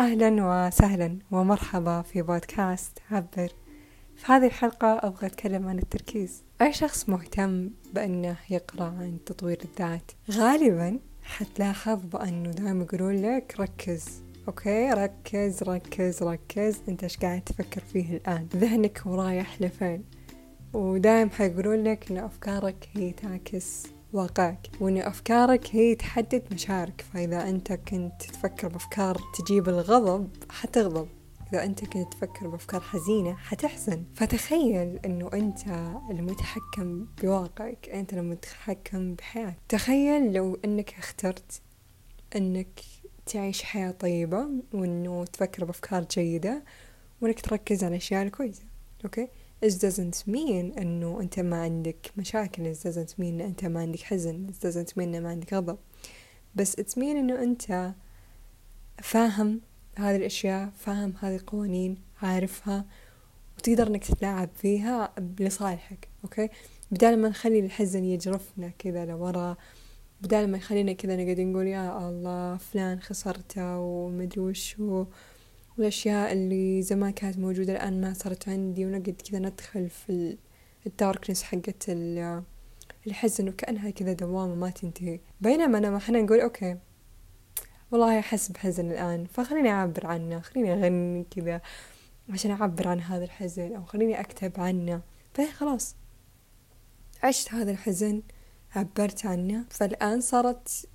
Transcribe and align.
أهلا 0.00 0.36
وسهلا 0.40 1.18
ومرحبا 1.30 2.02
في 2.02 2.22
بودكاست 2.22 2.98
عبر. 3.10 3.48
في 4.16 4.32
هذه 4.32 4.46
الحلقة 4.46 4.98
أبغى 5.02 5.26
أتكلم 5.26 5.68
عن 5.68 5.78
التركيز. 5.78 6.42
أي 6.62 6.72
شخص 6.72 7.08
مهتم 7.08 7.70
بأنه 7.94 8.36
يقرأ 8.50 8.84
عن 8.84 9.18
تطوير 9.26 9.58
الذات؟ 9.64 10.12
غالبا 10.30 10.98
حتلاحظ 11.22 11.98
بأنه 12.04 12.50
دائما 12.50 12.84
يقولون 12.84 13.22
لك 13.22 13.54
ركز 13.60 14.22
أوكي؟ 14.48 14.90
ركز 14.90 15.62
ركز 15.62 16.22
ركز. 16.22 16.80
أنت 16.88 17.02
إيش 17.02 17.16
قاعد 17.16 17.40
تفكر 17.40 17.80
فيه 17.80 18.16
الآن؟ 18.16 18.48
ذهنك 18.56 19.02
ورايح 19.06 19.62
لفين؟ 19.62 20.04
ودائم 20.72 21.30
حيقولون 21.30 21.84
لك 21.84 22.10
أن 22.10 22.18
أفكارك 22.18 22.88
هي 22.92 23.12
تعكس 23.12 23.86
واقعك 24.12 24.70
وأن 24.80 24.98
أفكارك 24.98 25.76
هي 25.76 25.94
تحدد 25.94 26.42
مشاعرك. 26.52 27.04
فإذا 27.14 27.48
أنت 27.48 27.72
كنت 27.72 28.22
تفكر 28.22 28.68
بأفكار 28.68 29.20
تجيب 29.38 29.68
الغضب 29.68 30.28
حتغضب. 30.50 31.08
إذا 31.52 31.64
أنت 31.64 31.84
كنت 31.84 32.12
تفكر 32.12 32.48
بأفكار 32.48 32.80
حزينة 32.80 33.34
حتحزن. 33.34 34.04
فتخيل 34.14 34.98
أنه 35.04 35.30
أنت 35.34 35.58
المتحكم 36.10 37.06
بواقعك 37.22 37.88
أنت 37.88 38.12
المتحكم 38.12 39.14
بحياتك. 39.14 39.56
تخيل 39.68 40.32
لو 40.32 40.58
أنك 40.64 40.94
اخترت 40.98 41.62
أنك 42.36 42.80
تعيش 43.26 43.62
حياة 43.62 43.90
طيبة 43.90 44.48
وأنه 44.74 45.24
تفكر 45.24 45.64
بأفكار 45.64 46.04
جيدة 46.04 46.64
وأنك 47.20 47.40
تركز 47.40 47.84
على 47.84 47.90
الأشياء 47.90 48.22
الكويسة. 48.22 48.62
أوكي؟ 49.04 49.28
It 49.62 49.72
doesn't 49.72 50.26
mean 50.26 50.78
إنه 50.78 51.20
أنت 51.20 51.40
ما 51.40 51.62
عندك 51.62 52.12
مشاكل. 52.16 52.74
It 52.74 52.78
doesn't 52.78 53.14
mean 53.18 53.20
ان 53.20 53.40
أنت 53.40 53.64
ما 53.64 53.80
عندك 53.80 54.00
حزن. 54.00 54.46
It 54.50 54.66
doesn't 54.66 54.92
mean 54.92 54.98
ان 54.98 55.22
ما 55.22 55.28
عندك 55.28 55.54
غضب. 55.54 55.78
بس 56.54 56.80
it 56.80 56.94
mean 56.94 57.16
إنه 57.16 57.42
أنت 57.42 57.94
فاهم 59.02 59.60
هذه 59.98 60.16
الأشياء 60.16 60.70
فاهم 60.76 61.14
هذه 61.20 61.36
القوانين 61.36 61.98
عارفها 62.22 62.84
وتقدر 63.58 63.86
إنك 63.86 64.04
تتلاعب 64.04 64.48
فيها 64.56 65.14
لصالحك 65.40 66.08
okay 66.24 66.48
بدال 66.90 67.18
ما 67.18 67.28
نخلي 67.28 67.60
الحزن 67.60 68.04
يجرفنا 68.04 68.68
كذا 68.78 69.04
لورا 69.04 69.56
بدال 70.20 70.50
ما 70.50 70.58
يخلينا 70.58 70.92
كذا 70.92 71.16
نقعد 71.16 71.40
نقول 71.40 71.66
يا 71.66 72.08
الله 72.08 72.56
فلان 72.56 73.00
خسرته 73.00 73.78
ومدري 73.78 74.40
وشو. 74.40 75.04
والأشياء 75.80 76.32
اللي 76.32 76.82
زمان 76.82 77.12
كانت 77.12 77.38
موجودة 77.38 77.72
الآن 77.72 78.00
ما 78.00 78.14
صارت 78.14 78.48
عندي 78.48 78.86
ونقعد 78.86 79.22
كذا 79.30 79.38
ندخل 79.38 79.88
في 79.88 80.38
ال 80.86 80.92
darkness 80.92 81.42
حقت 81.42 81.90
الحزن 83.06 83.48
وكأنها 83.48 83.90
كذا 83.90 84.12
دوامة 84.12 84.54
ما 84.54 84.70
تنتهي. 84.70 85.20
بينما 85.40 85.78
أنا 85.78 85.96
إحنا 85.96 86.20
نقول 86.20 86.40
أوكي 86.40 86.76
والله 87.90 88.18
أحس 88.18 88.48
بحزن 88.48 88.90
الآن 88.90 89.24
فخليني 89.24 89.70
أعبر 89.70 90.06
عنه 90.06 90.40
خليني 90.40 90.72
أغني 90.72 91.26
كذا 91.30 91.60
عشان 92.28 92.50
أعبر 92.50 92.88
عن 92.88 93.00
هذا 93.00 93.24
الحزن 93.24 93.74
أو 93.76 93.84
خليني 93.84 94.20
أكتب 94.20 94.60
عنه. 94.60 95.00
فهي 95.34 95.52
خلاص 95.52 95.96
عشت 97.22 97.54
هذا 97.54 97.70
الحزن 97.70 98.22
عبرت 98.74 99.26
عنه. 99.26 99.64
فالآن 99.70 100.20
صارت 100.20 100.88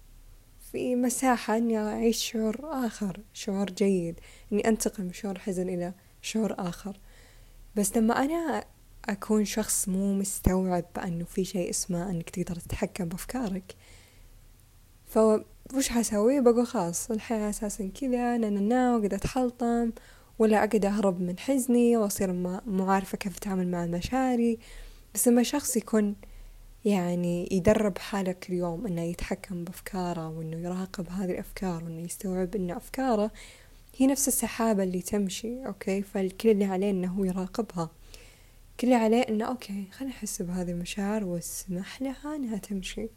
في 0.75 0.95
مساحة 0.95 1.57
إني 1.57 1.77
أعيش 1.77 2.31
شعور 2.31 2.59
آخر 2.63 3.19
شعور 3.33 3.65
جيد. 3.65 4.19
إني 4.51 4.67
أنتقل 4.67 5.03
من 5.03 5.13
شعور 5.13 5.39
حزن 5.39 5.69
إلى 5.69 5.93
شعور 6.21 6.55
آخر. 6.57 6.97
بس 7.75 7.97
لما 7.97 8.23
أنا 8.23 8.65
أكون 9.09 9.45
شخص 9.45 9.89
مو 9.89 10.13
مستوعب 10.13 10.85
بأنه 10.95 11.25
في 11.25 11.45
شيء 11.45 11.69
اسمه 11.69 12.09
أنك 12.09 12.29
تقدر 12.29 12.55
تتحكم 12.55 13.05
بأفكارك. 13.05 13.75
فوش 15.05 15.89
حسوي؟ 15.89 16.41
بقول 16.41 16.67
خلاص 16.67 17.11
الحياة 17.11 17.49
أساسا 17.49 17.87
كذا 18.01 18.37
نانا 18.37 18.95
وقد 18.95 19.13
أتحلطم 19.13 19.91
ولا 20.39 20.57
أقعد 20.57 20.85
أهرب 20.85 21.21
من 21.21 21.39
حزني 21.39 21.97
وأصير 21.97 22.31
مو 22.65 22.91
عارفة 22.91 23.17
كيف 23.17 23.37
أتعامل 23.37 23.67
مع 23.67 23.85
مشاعري 23.85 24.59
بس 25.13 25.27
لما 25.27 25.43
شخص 25.43 25.77
يكون 25.77 26.15
يعني 26.85 27.49
يدرب 27.51 27.97
حاله 27.97 28.31
كل 28.31 28.53
يوم 28.53 28.87
إنه 28.87 29.01
يتحكم 29.01 29.63
بأفكاره 29.63 30.29
وإنه 30.29 30.57
يراقب 30.57 31.09
هذه 31.09 31.31
الأفكار 31.31 31.83
وإنه 31.83 32.01
يستوعب 32.01 32.55
إن 32.55 32.71
أفكاره 32.71 33.31
هي 33.97 34.07
نفس 34.07 34.27
السحابة 34.27 34.83
اللي 34.83 35.01
تمشي 35.01 35.65
okay؟ 35.65 36.01
فالكل 36.01 36.49
اللي 36.49 36.65
عليه 36.65 36.89
إنه 36.91 37.07
هو 37.07 37.23
يراقبها. 37.23 37.89
كل 38.79 38.87
اللي 38.87 38.95
عليه 38.95 39.21
إنه 39.21 39.45
okay 39.45 39.85
خلينا 39.91 40.13
نحس 40.15 40.41
بهذه 40.41 40.71
المشاعر 40.71 41.23
واسمح 41.23 42.01
لها 42.01 42.35
إنها 42.35 42.57
تمشي. 42.57 43.09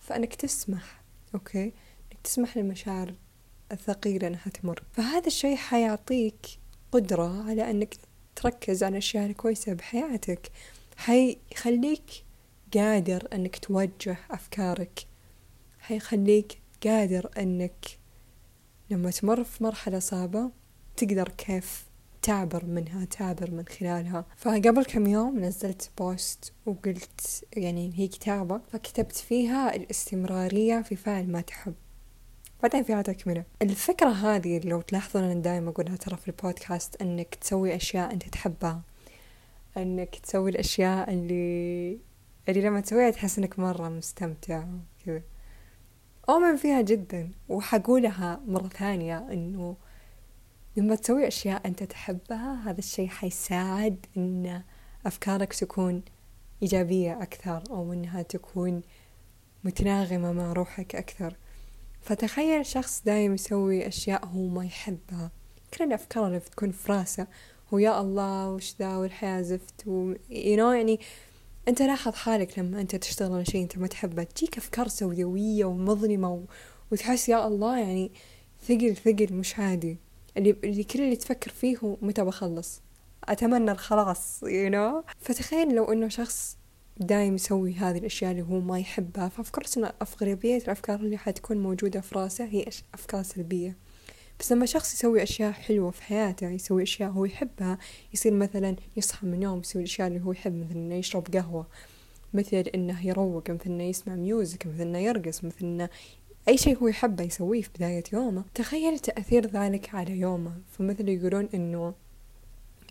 فإنك 0.00 0.34
تسمح 0.34 1.02
okay؟ 1.34 1.64
إنك 1.64 2.20
تسمح 2.24 2.56
للمشاعر 2.56 3.14
الثقيلة 3.72 4.26
إنها 4.26 4.48
تمر. 4.62 4.82
فهذا 4.92 5.26
الشيء 5.26 5.56
حيعطيك 5.56 6.46
قدرة 6.92 7.48
على 7.48 7.70
إنك 7.70 7.96
تركز 8.36 8.82
على 8.82 8.92
الأشياء 8.92 9.26
الكويسة 9.26 9.72
بحياتك. 9.72 10.50
حيخليك 10.96 12.24
قادر 12.74 13.28
أنك 13.32 13.56
توجه 13.56 14.16
أفكارك. 14.30 15.06
حيخليك 15.80 16.58
قادر 16.84 17.30
أنك 17.38 17.98
لما 18.90 19.10
تمر 19.10 19.44
في 19.44 19.64
مرحلة 19.64 19.98
صعبة 19.98 20.50
تقدر 20.96 21.28
كيف 21.28 21.86
تعبر 22.22 22.64
منها 22.64 23.04
تعبر 23.04 23.50
من 23.50 23.64
خلالها. 23.66 24.24
فقبل 24.36 24.84
كم 24.84 25.06
يوم 25.06 25.38
نزلت 25.38 25.90
بوست 25.98 26.52
وقلت 26.66 27.44
يعني 27.56 27.92
هي 27.94 28.08
كتابة 28.08 28.60
فكتبت 28.72 29.16
فيها 29.16 29.76
الاستمرارية 29.76 30.82
في 30.82 30.96
فعل 30.96 31.26
ما 31.30 31.40
تحب. 31.40 31.74
بعدين 32.62 32.82
فيها 32.82 33.02
تكملة 33.02 33.44
الفكرة 33.62 34.08
هذه 34.08 34.60
لو 34.64 34.80
تلاحظون 34.80 35.22
أنا 35.22 35.40
دائما 35.40 35.70
أقولها 35.70 35.96
ترى 35.96 36.16
في 36.16 36.28
البودكاست 36.28 37.02
أنك 37.02 37.34
تسوي 37.34 37.76
أشياء 37.76 38.12
أنت 38.12 38.28
تحبها. 38.28 38.82
أنك 39.76 40.16
تسوي 40.16 40.50
الأشياء 40.50 41.12
اللي 41.12 41.98
اللي 42.48 42.60
لما 42.60 42.80
تسويها 42.80 43.10
تحس 43.10 43.38
إنك 43.38 43.58
مرة 43.58 43.88
مستمتع 43.88 44.64
وكذا. 45.02 45.22
أؤمن 46.28 46.56
فيها 46.56 46.80
جدا 46.80 47.30
وحقولها 47.48 48.40
مرة 48.46 48.68
ثانية 48.68 49.18
إنه 49.32 49.76
لما 50.76 50.94
تسوي 50.94 51.28
أشياء 51.28 51.66
أنت 51.66 51.82
تحبها 51.82 52.70
هذا 52.70 52.78
الشيء 52.78 53.08
حيساعد 53.08 54.06
إن 54.16 54.62
أفكارك 55.06 55.54
تكون 55.54 56.02
إيجابية 56.62 57.22
أكثر 57.22 57.62
أو 57.70 57.92
إنها 57.92 58.22
تكون 58.22 58.82
متناغمة 59.64 60.32
مع 60.32 60.52
روحك 60.52 60.94
أكثر. 60.94 61.36
فتخيل 62.00 62.66
شخص 62.66 63.02
دايم 63.04 63.34
يسوي 63.34 63.88
أشياء 63.88 64.24
هو 64.24 64.48
ما 64.48 64.64
يحبها. 64.64 65.30
كل 65.74 65.84
الأفكار 65.84 66.26
اللي 66.26 66.38
بتكون 66.38 66.70
في 66.70 66.92
راسه 66.92 67.26
هو 67.74 67.78
يا 67.78 68.00
الله 68.00 68.50
وش 68.50 68.74
ذا 68.78 68.96
والحياة 68.96 69.42
زفت 69.42 69.86
و 69.86 70.14
you 70.14 70.56
know 70.56 70.74
يعني 70.74 71.00
أنت 71.68 71.82
لاحظ 71.82 72.14
حالك 72.14 72.58
لما 72.58 72.80
أنت 72.80 72.96
تشتغل 72.96 73.32
على 73.32 73.44
شيء 73.44 73.62
أنت 73.62 73.78
ما 73.78 73.86
تحبه 73.86 74.22
تجيك 74.22 74.58
أفكار 74.58 74.88
سوداوية 74.88 75.64
ومظلمة 75.64 76.32
و... 76.32 76.42
وتحس 76.92 77.28
يا 77.28 77.46
الله 77.46 77.78
يعني 77.78 78.12
ثقل 78.68 78.96
ثقل 78.96 79.34
مش 79.34 79.58
عادي 79.58 79.98
اللي, 80.36 80.56
اللي 80.64 80.84
كل 80.84 81.00
اللي 81.00 81.16
تفكر 81.16 81.50
فيه 81.50 81.76
هو 81.78 81.96
متى 82.02 82.24
بخلص؟ 82.24 82.82
أتمنى 83.24 83.70
الخلاص 83.70 84.44
you 84.44 84.72
know 84.72 85.12
فتخيل 85.20 85.74
لو 85.74 85.92
إنه 85.92 86.08
شخص 86.08 86.56
دايم 86.96 87.34
يسوي 87.34 87.74
هذه 87.74 87.98
الأشياء 87.98 88.30
اللي 88.30 88.42
هو 88.42 88.60
ما 88.60 88.78
يحبها 88.78 89.28
فافكرت 89.28 89.78
ان 89.78 89.92
اغلبية 90.02 90.56
الأفكار 90.56 91.00
اللي 91.00 91.16
حتكون 91.16 91.56
موجودة 91.56 92.00
في 92.00 92.14
راسه 92.14 92.44
هي 92.44 92.66
أفكار 92.94 93.22
سلبية. 93.22 93.76
بس 94.42 94.52
لما 94.52 94.66
شخص 94.66 94.94
يسوي 94.94 95.22
أشياء 95.22 95.52
حلوة 95.52 95.90
في 95.90 96.02
حياته 96.02 96.50
يسوي 96.50 96.82
أشياء 96.82 97.10
هو 97.10 97.24
يحبها 97.24 97.78
يصير 98.14 98.34
مثلا 98.34 98.76
يصحى 98.96 99.26
من 99.26 99.34
النوم 99.34 99.60
يسوي 99.60 99.82
الأشياء 99.82 100.08
اللي 100.08 100.20
هو 100.20 100.32
يحب 100.32 100.54
مثلا 100.54 100.72
إنه 100.72 100.94
يشرب 100.94 101.26
قهوة 101.34 101.66
مثل 102.34 102.56
إنه 102.56 103.06
يروق 103.06 103.50
مثل 103.50 103.60
إنه 103.66 103.84
يسمع 103.84 104.14
ميوزك 104.14 104.66
مثل 104.66 104.80
إنه 104.80 104.98
يرقص 104.98 105.44
مثل 105.44 105.56
إنه 105.60 105.88
أي 106.48 106.56
شيء 106.58 106.78
هو 106.78 106.88
يحبه 106.88 107.24
يسويه 107.24 107.62
في 107.62 107.68
بداية 107.76 108.02
يومه. 108.12 108.44
تخيل 108.54 108.98
تأثير 108.98 109.46
ذلك 109.46 109.94
على 109.94 110.20
يومه. 110.20 110.52
فمثل 110.72 111.08
يقولون 111.08 111.48
إنه 111.54 111.94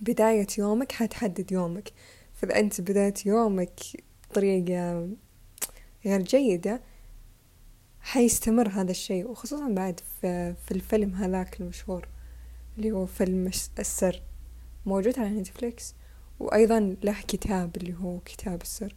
بداية 0.01 0.47
يومك 0.57 0.91
حتحدد 0.91 1.51
يومك. 1.51 1.91
فإذا 2.33 2.59
أنت 2.59 2.81
بداية 2.81 3.13
يومك 3.25 3.79
بطريقة 4.29 5.07
غير 6.05 6.21
جيدة 6.21 6.81
حيستمر 8.01 8.69
هذا 8.69 8.91
الشيء 8.91 9.27
وخصوصا 9.27 9.69
بعد 9.69 9.99
في, 10.21 10.53
في 10.65 10.71
الفيلم 10.71 11.13
هذاك 11.15 11.61
المشهور 11.61 12.07
اللي 12.77 12.91
هو 12.91 13.05
فيلم 13.05 13.51
السر 13.79 14.21
موجود 14.85 15.19
على 15.19 15.29
نتفليكس 15.29 15.95
وأيضا 16.39 16.95
له 17.03 17.15
كتاب 17.27 17.77
اللي 17.77 17.93
هو 17.93 18.19
كتاب 18.19 18.61
السر. 18.61 18.95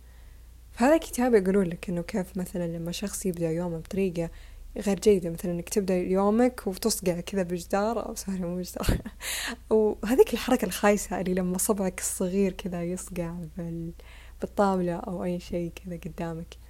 فهذا 0.73 0.95
الكتاب 0.95 1.35
يقولون 1.35 1.67
لك 1.67 1.89
إنه 1.89 2.03
كيف 2.03 2.37
مثلا 2.37 2.67
لما 2.77 2.93
شخص 2.93 3.27
يبدأ 3.27 3.51
يومه 3.51 3.79
بطريقة 3.79 4.31
غير 4.77 5.01
جيدة 5.01 5.31
مثلا 5.31 5.53
إنك 5.53 5.69
تبدأ 5.69 5.95
يومك 5.97 6.67
وتصقع 6.67 7.21
كذا 7.21 7.43
بجدار 7.43 8.07
أو 8.07 8.15
sorry 8.15 8.39
مو 8.39 8.57
بجدار. 8.57 8.99
وهذيك 9.71 10.33
الحركة 10.33 10.65
الخايسة 10.65 11.21
اللي 11.21 11.35
لما 11.35 11.59
صبعك 11.59 12.01
الصغير 12.01 12.53
كذا 12.53 12.85
يصقع 12.85 13.35
بالطاولة 14.41 14.95
أو 14.95 15.25
أي 15.25 15.41
شيء 15.41 15.73
كذا 15.75 15.97
قدامك. 15.97 16.64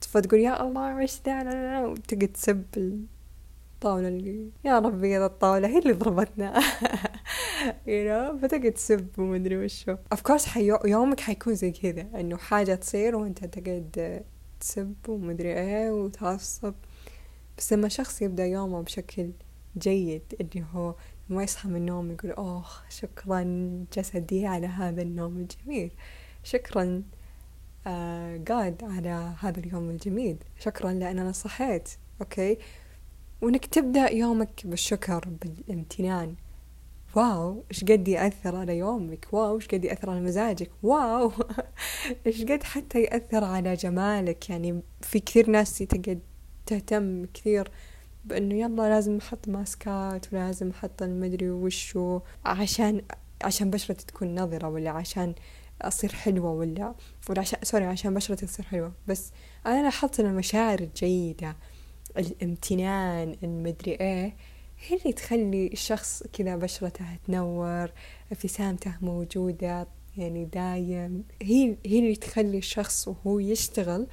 فتقول 0.00 0.40
يا 0.40 0.62
الله 0.62 0.96
وش 0.96 1.20
ذا؟ 1.26 1.44
لا 1.44 1.50
لا 1.50 1.86
وتقعد 1.86 2.28
تسب 2.28 2.64
الطاولة 2.76 4.08
اللي 4.08 4.50
يا 4.64 4.78
ربي 4.78 5.16
هذا 5.16 5.26
الطاولة 5.26 5.68
هي 5.68 5.78
اللي 5.78 5.92
ضربتنا. 5.92 6.60
You 7.62 8.02
know 8.08 8.42
فتقعد 8.42 8.72
تسب 8.72 9.08
ومدري 9.18 9.56
وشو 9.64 9.96
of 10.14 10.18
course 10.18 10.46
حيو... 10.46 10.78
يومك 10.84 11.20
حيكون 11.20 11.54
زي 11.54 11.70
كذا 11.70 12.20
إنه 12.20 12.36
حاجة 12.36 12.74
تصير 12.74 13.16
وأنت 13.16 13.44
تقعد 13.44 14.22
تسب 14.60 14.94
ومدري 15.08 15.52
إيه 15.52 15.90
وتعصب. 15.90 16.74
بس 17.58 17.72
لما 17.72 17.88
شخص 17.88 18.22
يبدأ 18.22 18.46
يومه 18.46 18.82
بشكل 18.82 19.30
جيد 19.78 20.22
اللي 20.40 20.64
هو 20.74 20.94
ما 21.28 21.42
يصحى 21.42 21.68
من 21.68 21.76
النوم 21.76 22.10
يقول 22.10 22.30
أوه 22.30 22.64
شكرا 22.88 23.42
جسدي 23.96 24.46
على 24.46 24.66
هذا 24.66 25.02
النوم 25.02 25.36
الجميل. 25.36 25.90
شكرا 26.42 27.02
جاد 28.36 28.80
uh, 28.80 28.84
على 28.84 29.34
هذا 29.40 29.60
اليوم 29.60 29.90
الجميل. 29.90 30.36
شكرا 30.58 30.92
لأن 30.92 31.18
أنا 31.18 31.32
صحيت 31.32 31.88
okay؟ 32.20 32.58
وإنك 33.42 33.66
تبدأ 33.66 34.10
يومك 34.10 34.60
بالشكر 34.64 35.28
بالامتنان. 35.28 36.34
wow 37.16 37.64
إيش 37.70 37.84
قد 37.84 38.08
يأثر 38.08 38.56
على 38.56 38.78
يومك؟ 38.78 39.26
wow 39.32 39.56
إيش 39.56 39.68
قد 39.68 39.84
يأثر 39.84 40.10
على 40.10 40.20
مزاجك؟ 40.20 40.70
wow 40.82 41.32
إيش 42.26 42.42
قد 42.42 42.62
حتى 42.62 43.02
يأثر 43.02 43.44
على 43.44 43.74
جمالك؟ 43.74 44.50
يعني 44.50 44.82
في 45.00 45.20
كثير 45.20 45.50
ناس 45.50 45.78
تقعد 45.78 46.20
تهتم 46.66 47.24
كثير 47.34 47.70
بإنه 48.24 48.54
يلا 48.54 48.88
لازم 48.88 49.16
أحط 49.16 49.48
ماسكات 49.48 50.32
ولازم 50.32 50.70
أحط 50.70 51.02
المدري 51.02 51.50
وشو 51.50 52.20
عشان 52.44 53.02
عشان 53.44 53.70
بشرتي 53.70 54.06
تكون 54.06 54.40
نظرة 54.40 54.68
ولا 54.68 54.90
عشان 54.90 55.34
أصير 55.88 56.12
حلوة 56.12 56.50
ولا؟ 56.50 56.94
ولا 57.28 57.40
عشان 57.40 57.58
سوري 57.62 57.84
عشان 57.84 58.14
بشرتي 58.14 58.46
تصير 58.46 58.64
حلوة. 58.64 58.92
بس 59.08 59.32
أنا 59.66 59.82
لاحظت 59.82 60.20
إن 60.20 60.26
المشاعر 60.26 60.78
الجيدة 60.80 61.56
الامتنان 62.18 63.36
المدري 63.42 63.92
إيه 63.92 64.36
هي 64.86 64.96
اللي 64.96 65.12
تخلي 65.12 65.66
الشخص 65.66 66.22
كذا 66.32 66.56
بشرته 66.56 67.04
تنور 67.26 67.92
ابتسامته 68.32 68.94
موجودة 69.02 69.88
يعني 70.16 70.44
دايم. 70.44 71.24
هي 71.42 71.76
هي 71.86 71.98
اللي 71.98 72.16
تخلي 72.16 72.58
الشخص 72.58 73.08
وهو 73.08 73.38
يشتغل 73.38 74.06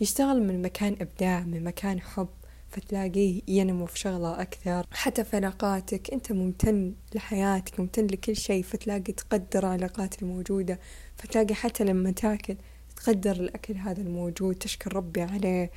يشتغل 0.00 0.42
من 0.42 0.62
مكان 0.62 0.96
إبداع 1.00 1.40
من 1.40 1.64
مكان 1.64 2.00
حب. 2.00 2.28
فتلاقيه 2.76 3.42
ينمو 3.48 3.86
في 3.86 3.98
شغلة 3.98 4.40
أكثر. 4.40 4.86
حتى 4.92 5.24
في 5.24 5.36
علاقاتك 5.36 6.12
أنت 6.12 6.32
ممتن 6.32 6.94
لحياتك 7.14 7.80
ممتن 7.80 8.06
لكل 8.06 8.36
شيء 8.36 8.62
فتلاقي 8.62 9.12
تقدر 9.12 9.58
العلاقات 9.58 10.22
الموجودة. 10.22 10.80
فتلاقي 11.16 11.54
حتى 11.54 11.84
لما 11.84 12.10
تاكل 12.10 12.56
تقدر 12.96 13.32
الأكل 13.32 13.74
هذا 13.74 14.00
الموجود 14.00 14.54
تشكر 14.54 14.96
ربي 14.96 15.22
عليه. 15.22 15.70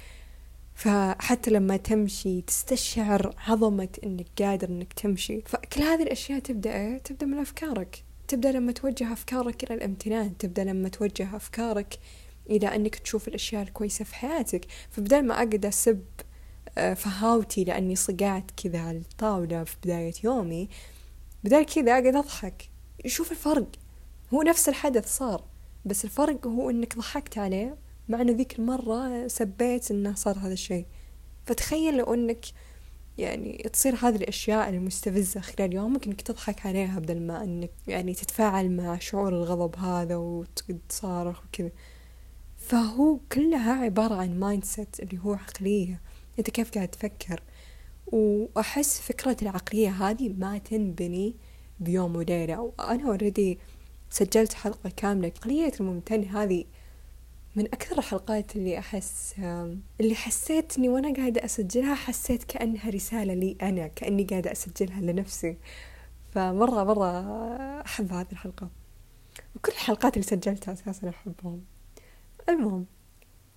فحتى 0.75 1.51
لما 1.51 1.77
تمشي 1.77 2.41
تستشعر 2.41 3.35
عظمة 3.47 3.89
إنك 4.03 4.27
قادر 4.41 4.69
إنك 4.69 4.93
تمشي. 4.93 5.41
فكل 5.41 5.81
هذه 5.81 6.03
الأشياء 6.03 6.39
تبدأ 6.39 6.73
إيه؟ 6.75 6.97
تبدأ 6.97 7.25
من 7.25 7.37
أفكارك. 7.37 8.03
تبدأ 8.27 8.51
لما 8.51 8.71
توجه 8.71 9.13
أفكارك 9.13 9.63
إلى 9.63 9.73
الامتنان. 9.73 10.37
تبدأ 10.37 10.63
لما 10.63 10.89
توجه 10.89 11.35
أفكارك 11.35 11.99
إلى 12.49 12.75
إنك 12.75 12.95
تشوف 12.95 13.27
الأشياء 13.27 13.63
الكويسة 13.63 14.05
في 14.05 14.15
حياتك. 14.15 14.65
فبدل 14.89 15.25
ما 15.25 15.33
اقعد 15.33 15.65
أسب 15.65 16.03
فهاوتي 16.95 17.63
لأني 17.63 17.95
صقعت 17.95 18.51
كذا 18.63 18.79
على 18.79 18.97
الطاولة 18.97 19.63
في 19.63 19.75
بداية 19.83 20.13
يومي. 20.23 20.69
بدل 21.43 21.63
كذا 21.63 21.91
اقعد 21.91 22.15
أضحك. 22.15 22.69
شوف 23.05 23.31
الفرق. 23.31 23.67
هو 24.33 24.41
نفس 24.41 24.69
الحدث 24.69 25.17
صار 25.17 25.43
بس 25.85 26.05
الفرق 26.05 26.47
هو 26.47 26.69
إنك 26.69 26.97
ضحكت 26.97 27.37
عليه 27.37 27.77
مع 28.09 28.21
إنه 28.21 28.31
ذيك 28.31 28.59
المرة 28.59 29.27
سبيت 29.27 29.91
إنه 29.91 30.15
صار 30.15 30.37
هذا 30.37 30.53
الشيء. 30.53 30.85
فتخيل 31.45 31.97
لو 31.97 32.13
إنك 32.13 32.45
يعني 33.17 33.69
تصير 33.73 33.95
هذه 33.95 34.15
الأشياء 34.15 34.69
المستفزة 34.69 35.41
خلال 35.41 35.73
يومك 35.73 36.07
إنك 36.07 36.21
تضحك 36.21 36.65
عليها 36.65 36.99
بدل 36.99 37.21
ما 37.21 37.43
إنك 37.43 37.71
يعني 37.87 38.13
تتفاعل 38.13 38.71
مع 38.71 38.99
شعور 38.99 39.29
الغضب 39.29 39.75
هذا 39.75 40.15
وتصارخ 40.15 41.43
وكذا. 41.45 41.71
فهو 42.57 43.19
كلها 43.31 43.73
عبارة 43.73 44.15
عن 44.15 44.39
mindset 44.39 44.99
اللي 44.99 45.19
هو 45.19 45.33
عقلية. 45.33 46.01
أنت 46.39 46.49
كيف 46.49 46.71
قاعد 46.71 46.87
تفكر؟ 46.87 47.43
وأحس 48.07 49.01
فكرة 49.01 49.37
العقلية 49.41 49.89
هذه 49.89 50.29
ما 50.29 50.57
تنبني 50.57 51.35
بيوم 51.79 52.15
وليلة. 52.15 52.59
وأنا 52.59 53.07
اوريدي 53.07 53.59
سجلت 54.09 54.53
حلقة 54.53 54.91
كاملة. 54.97 55.27
عقلية 55.27 55.71
الممتن 55.79 56.23
هذه 56.23 56.65
من 57.55 57.65
أكثر 57.65 57.97
الحلقات 57.97 58.55
اللي 58.55 58.79
أحس 58.79 59.35
اللي 60.01 60.15
حسيت 60.15 60.77
إني 60.77 60.89
وأنا 60.89 61.13
قاعدة 61.13 61.45
أسجلها 61.45 61.95
حسيت 61.95 62.43
كأنها 62.43 62.89
رسالة 62.89 63.33
لي 63.33 63.57
أنا 63.61 63.87
كأني 63.87 64.23
قاعدة 64.23 64.51
أسجلها 64.51 65.01
لنفسي. 65.01 65.57
فمرة 66.31 66.83
مرة 66.83 67.21
أحب 67.85 68.13
هذه 68.13 68.31
الحلقة. 68.31 68.69
وكل 69.55 69.71
الحلقات 69.71 70.13
اللي 70.13 70.27
سجلتها 70.27 70.73
أساسا 70.73 71.09
أحبهم. 71.09 71.61
المهم 72.49 72.85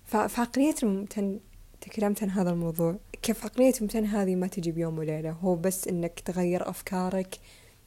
فعقلية 0.05 0.75
الممتن 0.83 1.39
تكلمت 1.83 2.23
عن 2.23 2.29
هذا 2.29 2.49
الموضوع 2.49 2.99
كيف 3.21 3.45
عقلية 3.45 3.73
الممتن 3.77 4.05
هذه 4.05 4.35
ما 4.35 4.47
تجي 4.47 4.71
بيوم 4.71 4.97
وليلة 4.97 5.31
هو 5.31 5.55
بس 5.55 5.87
إنك 5.87 6.19
تغير 6.19 6.69
أفكارك 6.69 7.39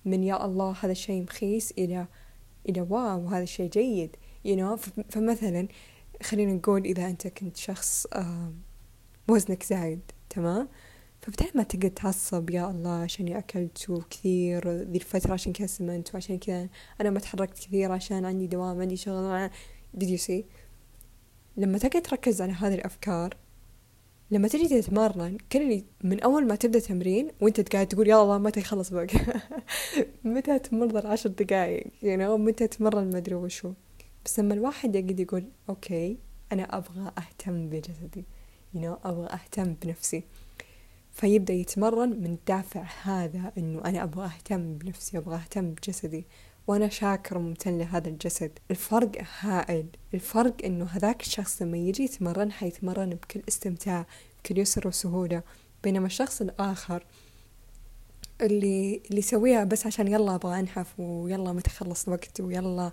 من 0.05 0.25
يا 0.25 0.45
الله 0.45 0.77
هذا 0.81 0.93
الشيء 0.93 1.23
مخيس 1.23 1.73
إلى 1.79 2.07
إلى 2.69 2.81
واو 2.81 3.27
هذا 3.27 3.43
الشيء 3.43 3.71
جيد 3.71 4.17
you 4.47 4.57
know. 4.57 4.77
فمثلا 5.11 5.69
خلينا 6.23 6.53
نقول 6.53 6.85
إذا 6.85 7.07
أنت 7.07 7.27
كنت 7.27 7.57
شخص 7.57 8.07
وزنك 9.29 9.63
زايد 9.63 10.01
تمام؟ 10.31 10.69
فبدل 11.21 11.51
ما 11.55 11.63
تقعد 11.63 11.91
تعصب 11.91 12.51
يا 12.51 12.71
الله 12.71 13.03
عشان 13.03 13.33
أكلت 13.33 14.05
كثير 14.11 14.71
ذي 14.71 14.99
الفترة 14.99 15.33
عشان 15.33 15.53
كذا 15.53 15.67
سمنت 15.67 16.15
وعشان 16.15 16.39
كذا 16.39 16.69
أنا 17.01 17.11
ما 17.11 17.21
تحركت 17.21 17.59
كثير 17.59 17.93
عشان 17.93 18.25
عندي 18.25 18.47
دوام 18.47 18.81
عندي 18.81 18.97
شغل 18.97 19.51
did 19.99 20.07
you 20.07 20.21
see 20.29 20.45
لما 21.57 21.79
تقعد 21.79 22.03
تركز 22.03 22.43
على 22.43 22.53
هذه 22.53 22.75
الأفكار 22.75 23.37
لما 24.31 24.49
تجي 24.49 24.69
تتمرن 24.69 25.39
اللي 25.55 25.85
من 26.05 26.21
أول 26.21 26.47
ما 26.47 26.55
تبدأ 26.55 26.79
تمرين 26.79 27.29
وأنت 27.41 27.73
قاعد 27.75 27.87
تقول 27.87 28.09
يا 28.09 28.23
الله 28.23 28.39
متى 28.39 28.61
يخلص 28.61 28.91
بقى؟ 28.91 29.07
متى 30.25 30.59
تمرن 30.59 31.07
عشر 31.07 31.31
دقايق؟ 31.31 31.85
you 31.85 32.19
know 32.21 32.31
متى 32.41 32.67
تمرن 32.67 33.11
ما 33.11 33.19
أدري 33.19 33.35
وشو. 33.35 33.73
بس 34.25 34.41
لما 34.41 34.55
الواحد 34.55 34.97
يقعد 34.97 35.21
يقول 35.21 35.45
أوكي 35.69 36.19
أنا 36.53 36.63
أبغى 36.63 37.13
أهتم 37.19 37.69
بجسدي 37.69 38.25
you 38.75 38.79
know 38.79 39.07
أبغى 39.07 39.27
أهتم 39.27 39.75
بنفسي. 39.83 40.23
فيبدأ 41.13 41.55
يتمرن 41.55 42.09
من 42.09 42.33
الدافع 42.33 42.85
هذا 43.03 43.53
إنه 43.59 43.85
أنا 43.85 44.03
أبغى 44.03 44.27
أهتم 44.27 44.79
بنفسي 44.79 45.19
أبغى 45.19 45.37
أهتم 45.37 45.71
بجسدي. 45.71 46.25
وأنا 46.67 46.89
شاكر 46.89 47.39
وممتن 47.39 47.79
لهذا 47.79 48.09
الجسد. 48.09 48.59
الفرق 48.71 49.11
هائل. 49.41 49.87
الفرق 50.15 50.55
إنه 50.65 50.85
هذاك 50.85 51.23
الشخص 51.23 51.63
لما 51.63 51.77
يجي 51.77 52.03
يتمرن 52.03 52.53
حيتمرن 52.53 53.11
بكل 53.11 53.43
استمتاع 53.49 54.07
بكل 54.39 54.59
يسر 54.59 54.89
وسهولة. 54.89 55.43
بينما 55.85 56.07
الشخص 56.07 56.41
الآخر 56.41 57.05
اللي 58.41 59.03
اللي 59.11 59.19
يسويها 59.19 59.65
بس 59.65 59.87
عشان 59.87 60.09
يلا 60.09 60.35
أبغى 60.35 60.61
أنحف 60.61 61.01
ويلا 61.01 61.53
متخلص 61.53 62.07
الوقت 62.07 62.41
ويلا 62.41 62.93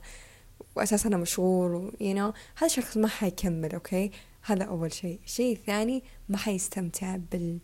وأساسا 0.75 1.10
أنا 1.10 1.18
مشغول 1.18 1.75
و 1.75 1.92
you 1.92 2.15
know. 2.15 2.38
هذا 2.58 2.65
الشخص 2.65 2.98
ما 2.98 3.08
حيكمل 3.08 3.74
أوكي 3.74 4.12
هذا 4.42 4.63
أول 4.63 4.94
شيء. 4.94 5.20
الشيء 5.25 5.56
الثاني 5.56 6.03
ما 6.30 6.38
حيستمتع 6.38 7.15
بال 7.32 7.60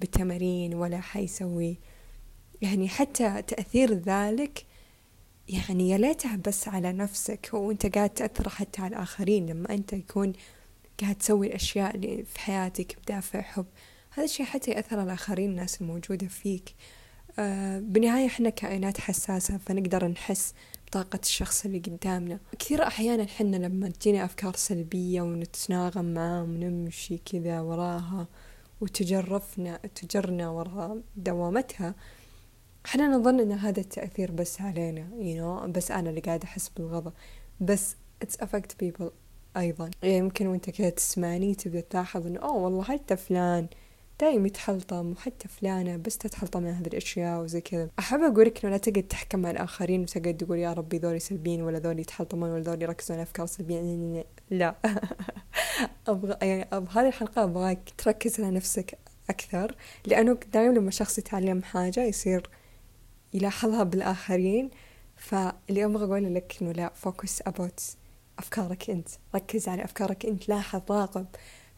بالتمارين 0.00 0.74
ولا 0.74 1.00
حيسوي. 1.00 1.78
يعني 2.62 2.88
حتى 2.88 3.42
تأثير 3.42 3.94
ذلك 3.94 4.66
يعني 5.52 5.90
يا 5.90 5.98
ليتها 5.98 6.36
بس 6.36 6.68
على 6.68 6.92
نفسك 6.92 7.50
وأنت 7.52 7.86
قاعد 7.96 8.10
تأثر 8.10 8.48
حتى 8.48 8.82
على 8.82 8.96
الآخرين 8.96 9.46
لما 9.46 9.74
أنت 9.74 9.92
يكون 9.92 10.32
قاعد 11.00 11.14
تسوي 11.14 11.46
الأشياء 11.46 11.94
اللي 11.96 12.24
في 12.24 12.40
حياتك 12.40 12.96
بدافع 13.02 13.40
حب. 13.40 13.66
هذا 14.10 14.24
الشيء 14.24 14.46
حتى 14.46 14.70
يأثر 14.70 14.96
على 14.96 15.06
الآخرين 15.06 15.50
الناس 15.50 15.80
الموجودة 15.80 16.26
فيك. 16.26 16.74
آه 17.38 17.78
بالنهاية 17.78 18.26
إحنا 18.26 18.50
كائنات 18.50 19.00
حساسة 19.00 19.58
فنقدر 19.58 20.08
نحس 20.08 20.54
طاقة 20.92 21.20
الشخص 21.22 21.64
اللي 21.64 21.78
قدامنا. 21.78 22.38
كثير 22.58 22.86
أحيانا 22.86 23.26
حنا 23.26 23.56
لما 23.56 23.88
تجينا 23.88 24.24
أفكار 24.24 24.56
سلبية 24.56 25.22
ونتناغم 25.22 26.04
معاه 26.14 26.42
ونمشي 26.42 27.18
كذا 27.18 27.60
وراها 27.60 28.26
وتجرفنا 28.80 29.76
تجرنا 29.76 30.50
وراء 30.50 31.00
دوامتها 31.16 31.94
إحنا 32.86 33.08
نظن 33.08 33.40
إن 33.40 33.52
هذا 33.52 33.80
التأثير 33.80 34.30
بس 34.30 34.60
علينا 34.60 35.08
you 35.18 35.40
know 35.40 35.66
بس 35.70 35.90
أنا 35.90 36.10
اللي 36.10 36.20
قاعدة 36.20 36.44
أحس 36.44 36.68
بالغضب. 36.68 37.12
بس 37.60 37.96
it's 38.24 38.44
affect 38.44 38.84
people 38.84 39.10
أيضا. 39.56 39.90
يمكن 40.02 40.46
وأنت 40.46 40.70
كذا 40.70 40.90
تسمعني 40.90 41.54
تبدأ 41.54 41.80
تلاحظ 41.80 42.26
إنه 42.26 42.40
أوه 42.40 42.56
والله 42.56 42.82
حتى 42.82 43.16
فلان 43.16 43.66
دايم 44.20 44.46
يتحلطم 44.46 45.12
وحتى 45.12 45.48
فلانة 45.48 45.96
بس 45.96 46.18
تتحلطم 46.18 46.62
من 46.62 46.70
هذه 46.70 46.86
الأشياء 46.86 47.40
وزي 47.40 47.60
كذا. 47.60 47.88
أحب 47.98 48.20
أقولك 48.20 48.64
إنه 48.64 48.72
لا 48.72 48.78
تقعد 48.78 49.02
تحكم 49.02 49.38
مع 49.38 49.50
الآخرين 49.50 50.00
وتقعد 50.02 50.36
تقول 50.36 50.58
يا 50.58 50.72
ربي 50.72 50.98
ذولي 50.98 51.18
سلبيين 51.18 51.62
ولا 51.62 51.78
ذولي 51.78 52.00
يتحلطمون 52.00 52.50
ولا 52.50 52.62
ذولي 52.62 52.84
يركزون 52.84 53.16
على 53.16 53.22
أفكار 53.22 53.46
سلبية. 53.46 54.24
لا. 54.50 54.74
أبغى 56.08 56.36
يعني 56.42 56.80
بهذه 56.80 57.08
الحلقة 57.08 57.44
أبغاك 57.44 57.92
تركز 57.98 58.40
على 58.40 58.50
نفسك 58.50 58.98
أكثر 59.30 59.74
لأنه 60.06 60.38
دائما 60.52 60.72
لما 60.72 60.90
شخص 60.90 61.18
يتعلم 61.18 61.62
حاجة 61.62 62.04
يصير 62.04 62.50
يلاحظها 63.34 63.82
بالآخرين. 63.82 64.70
فاللي 65.16 65.84
أبغى 65.84 66.04
أقول 66.04 66.34
لك 66.34 66.56
إنه 66.62 66.72
لا 66.72 66.92
focus 66.94 67.42
about 67.46 67.80
أفكارك 68.38 68.90
أنت. 68.90 69.08
ركز 69.34 69.68
على 69.68 69.84
أفكارك 69.84 70.26
أنت 70.26 70.48
لاحظ 70.48 70.82
راقب. 70.90 71.26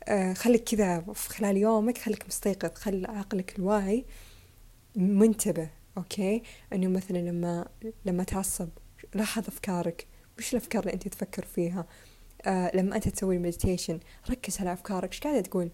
آه 0.04 0.32
خليك 0.32 0.64
كذا 0.64 1.00
في 1.14 1.28
خلال 1.28 1.56
يومك 1.56 1.98
خليك 1.98 2.26
مستيقظ 2.26 2.74
خل 2.74 3.06
عقلك 3.06 3.58
الواعي 3.58 4.04
منتبه 4.96 5.68
okay؟ 5.98 6.42
إنه 6.72 6.88
مثلا 6.88 7.18
لما 7.18 7.68
لما 8.04 8.24
تعصب 8.24 8.68
لاحظ 9.14 9.48
أفكارك. 9.48 10.06
وش 10.38 10.52
الأفكار 10.52 10.82
اللي 10.82 10.94
أنت 10.94 11.08
تفكر 11.08 11.44
فيها؟ 11.44 11.86
آه 12.46 12.70
لما 12.76 12.96
أنت 12.96 13.08
تسوي 13.08 13.36
المديتيشن 13.36 14.00
ركز 14.30 14.60
على 14.60 14.72
أفكارك. 14.72 15.12
إيش 15.12 15.20
قاعدة 15.20 15.40
تقول؟ 15.40 15.70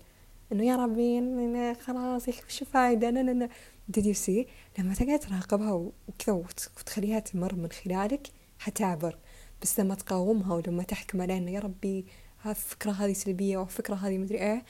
إنه 0.52 0.64
يا 0.66 0.76
ربي 0.76 1.74
خلاص 1.74 2.28
يا 2.28 2.32
أخي 2.32 2.42
وش 2.46 2.62
الفايدة؟ 2.62 3.10
نا 3.10 3.22
نا 3.22 3.32
نا 3.32 3.48
did 3.96 4.04
you 4.04 4.14
see? 4.26 4.46
لما 4.78 4.94
تقعد 4.94 5.18
تراقبها 5.18 5.72
وكذا 6.08 6.34
وتخليها 6.34 7.18
تمر 7.18 7.54
من 7.54 7.68
خلالك 7.70 8.28
حتعبر. 8.58 9.18
بس 9.62 9.80
لما 9.80 9.94
تقاومها 9.94 10.54
ولما 10.54 10.82
تحكم 10.82 11.22
عليها 11.22 11.36
إنه 11.38 11.50
يا 11.50 11.60
ربي 11.60 12.06
الفكرة 12.46 12.90
هذه 12.90 13.12
سلبية 13.12 13.56
أو 13.56 13.62
الفكرة 13.62 13.94
هذه 13.94 14.18
مدري 14.18 14.38
إيه 14.38 14.64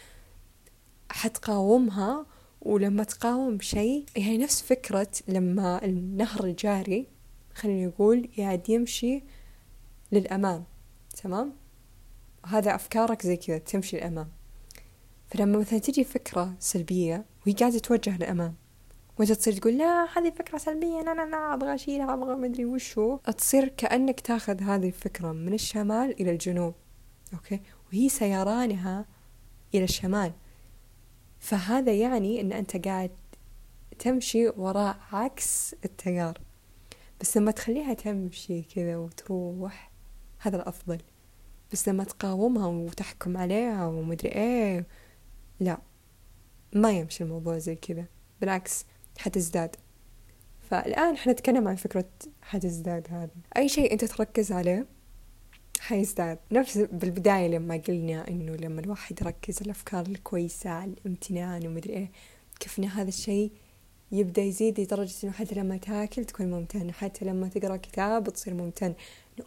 حتقاومها. 1.10 2.26
ولما 2.60 3.04
تقاوم 3.04 3.60
شيء 3.60 4.04
يعني 4.16 4.38
نفس 4.38 4.62
فكرة 4.62 5.10
لما 5.28 5.84
النهر 5.84 6.44
الجاري 6.44 7.06
خلينا 7.54 7.86
نقول 7.86 8.28
قاعد 8.38 8.68
يمشي 8.68 9.22
للأمام 10.12 10.64
تمام؟ 11.22 11.52
هذا 12.46 12.74
أفكارك 12.74 13.22
زي 13.26 13.36
كذا 13.36 13.58
تمشي 13.58 13.96
للأمام. 13.96 14.28
فلما 15.28 15.58
مثلا 15.58 15.78
تجي 15.78 16.04
فكرة 16.04 16.54
سلبية 16.58 17.24
وهي 17.46 17.54
قاعدة 17.54 17.78
توجه 17.78 18.16
للأمام 18.16 18.54
وانت 19.18 19.32
تصير 19.32 19.52
تقول 19.52 19.78
لا 19.78 20.08
هذه 20.16 20.30
فكرة 20.30 20.58
سلبية 20.58 21.02
لا 21.02 21.14
لا 21.14 21.26
لا 21.26 21.54
أبغى 21.54 21.74
أشيلها 21.74 22.14
أبغى 22.14 22.34
مدري 22.34 22.64
وشو. 22.64 23.16
تصير 23.16 23.68
كأنك 23.68 24.20
تاخذ 24.20 24.62
هذه 24.62 24.86
الفكرة 24.86 25.32
من 25.32 25.54
الشمال 25.54 26.20
إلى 26.20 26.30
الجنوب 26.30 26.74
أوكي؟ 27.34 27.60
وهي 27.86 28.08
سيرانها 28.08 29.06
إلى 29.74 29.84
الشمال. 29.84 30.32
فهذا 31.38 31.92
يعني 31.92 32.40
إن 32.40 32.52
أنت 32.52 32.88
قاعد 32.88 33.10
تمشي 33.98 34.48
وراء 34.48 34.98
عكس 35.12 35.74
التيار. 35.84 36.38
بس 37.20 37.36
لما 37.36 37.50
تخليها 37.50 37.94
تمشي 37.94 38.62
كذا 38.62 38.96
وتروح 38.96 39.92
هذا 40.38 40.56
الأفضل. 40.56 40.98
بس 41.72 41.88
لما 41.88 42.04
تقاومها 42.04 42.66
وتحكم 42.66 43.36
عليها 43.36 43.86
ومدري 43.86 44.28
إيه 44.28 44.86
لا 45.60 45.78
ما 46.72 46.90
يمشي 46.90 47.24
الموضوع 47.24 47.58
زي 47.58 47.74
كذا. 47.74 48.04
بالعكس 48.40 48.84
حتزداد. 49.18 49.76
فالآن 50.70 51.16
حنتكلم 51.16 51.68
عن 51.68 51.76
فكرة 51.76 52.08
حتزداد 52.42 53.06
هذا 53.10 53.30
أي 53.56 53.68
شيء 53.68 53.92
أنت 53.92 54.04
تركز 54.04 54.52
عليه 54.52 54.86
حيزداد. 55.80 56.38
نفس 56.52 56.78
بالبداية 56.78 57.48
لما 57.48 57.76
قلنا 57.88 58.28
إنه 58.28 58.52
لما 58.56 58.80
الواحد 58.80 59.20
يركز 59.20 59.62
الأفكار 59.62 60.06
الكويسة 60.06 60.70
على 60.70 60.90
الامتنان 60.90 61.66
ومدري 61.66 61.92
إيه 61.92 62.10
كيف 62.60 62.78
إن 62.78 62.84
هذا 62.84 63.08
الشيء 63.08 63.52
يبدأ 64.12 64.42
يزيد 64.42 64.80
لدرجة 64.80 65.14
إنه 65.24 65.32
حتى 65.32 65.54
لما 65.54 65.76
تاكل 65.76 66.24
تكون 66.24 66.50
ممتن 66.50 66.92
حتى 66.92 67.24
لما 67.24 67.48
تقرأ 67.48 67.76
كتاب 67.76 68.28
تصير 68.28 68.54
ممتن. 68.54 68.94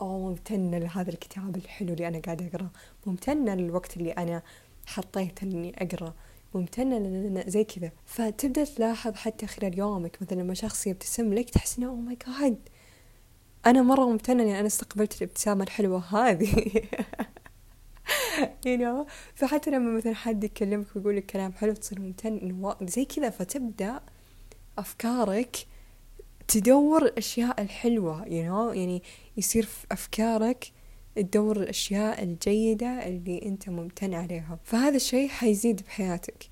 أوه 0.01 0.17
ممتنة 0.29 0.77
لهذا 0.77 1.09
الكتاب 1.09 1.55
الحلو 1.55 1.93
اللي 1.93 2.07
أنا 2.07 2.19
قاعدة 2.19 2.47
أقرأ. 2.47 2.69
ممتنة 3.05 3.55
للوقت 3.55 3.97
اللي 3.97 4.11
أنا 4.11 4.41
حطيته 4.85 5.43
إني 5.43 5.73
أقرأ. 5.83 6.13
ممتنة 6.53 7.43
زي 7.47 7.63
كذا. 7.63 7.91
فتبدأ 8.05 8.63
تلاحظ 8.63 9.15
حتى 9.15 9.47
خلال 9.47 9.79
يومك 9.79 10.17
مثلا 10.21 10.41
لما 10.41 10.53
شخص 10.53 10.87
يبتسم 10.87 11.33
لك 11.33 11.49
تحس 11.49 11.77
إنه 11.77 11.87
أوه 11.87 11.95
ماي 11.95 12.17
جاد 12.27 12.57
أنا 13.65 13.81
مرة 13.81 14.05
ممتنة 14.09 14.43
إني 14.43 14.59
أنا 14.59 14.67
استقبلت 14.67 15.17
الابتسامة 15.17 15.63
الحلوة 15.63 15.99
هذه. 15.99 16.51
You 18.65 18.77
know 18.79 19.11
فحتى 19.35 19.71
لما 19.71 19.97
مثلا 19.97 20.15
حد 20.15 20.43
يكلمك 20.43 20.95
ويقول 20.95 21.17
لك 21.17 21.25
كلام 21.25 21.53
حلو 21.53 21.73
تصير 21.73 21.99
ممتن 21.99 22.37
إنه 22.37 22.75
زي 22.81 23.05
كذا. 23.05 23.29
فتبدأ 23.29 24.01
أفكارك 24.77 25.67
تدور 26.47 27.05
الأشياء 27.05 27.61
الحلوة 27.61 28.23
you 28.25 28.27
know 28.27 28.75
يعني 28.77 29.03
يصير 29.37 29.65
في 29.65 29.85
أفكارك 29.91 30.71
تدور 31.15 31.57
الأشياء 31.57 32.23
الجيدة 32.23 33.07
اللي 33.07 33.41
أنت 33.45 33.69
ممتن 33.69 34.13
عليها. 34.13 34.59
فهذا 34.63 34.95
الشيء 34.95 35.29
حيزيد 35.29 35.81
بحياتك. 35.81 36.49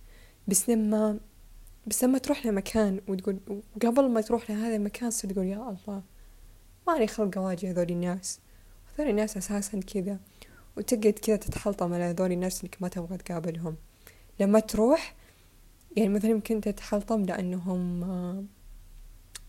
بس 0.48 0.70
لما 0.70 1.20
بس 1.88 2.04
لما 2.04 2.18
تروح 2.18 2.46
لمكان 2.46 3.02
وتقول 3.08 3.40
قبل 3.82 4.10
ما 4.10 4.22
تروح 4.22 4.52
لهذا 4.52 4.76
المكان 4.76 5.10
تصير 5.10 5.32
تقول 5.32 5.46
يا 5.46 5.56
الله 5.58 6.04
مالي 6.88 7.08
خلق 7.08 7.38
أواجه 7.38 7.72
هذول 7.72 7.90
الناس. 7.90 8.40
هذول 8.96 9.10
الناس 9.10 9.38
أساسا 9.38 9.80
كذا. 9.80 10.20
وتقعد 10.78 11.14
كذا 11.14 11.36
تتحلطم 11.36 11.94
على 11.94 12.04
هذول 12.04 12.32
الناس 12.32 12.64
إنك 12.64 12.78
ما 12.82 12.88
تبغى 12.88 13.18
تقابلهم. 13.18 13.76
لما 14.40 14.60
تروح 14.60 15.16
يعني 15.98 16.10
مثلا 16.10 16.32
يمكن 16.32 16.62
تتحلطم 16.62 17.24
لأنهم 17.24 18.04
آه، 18.04 18.44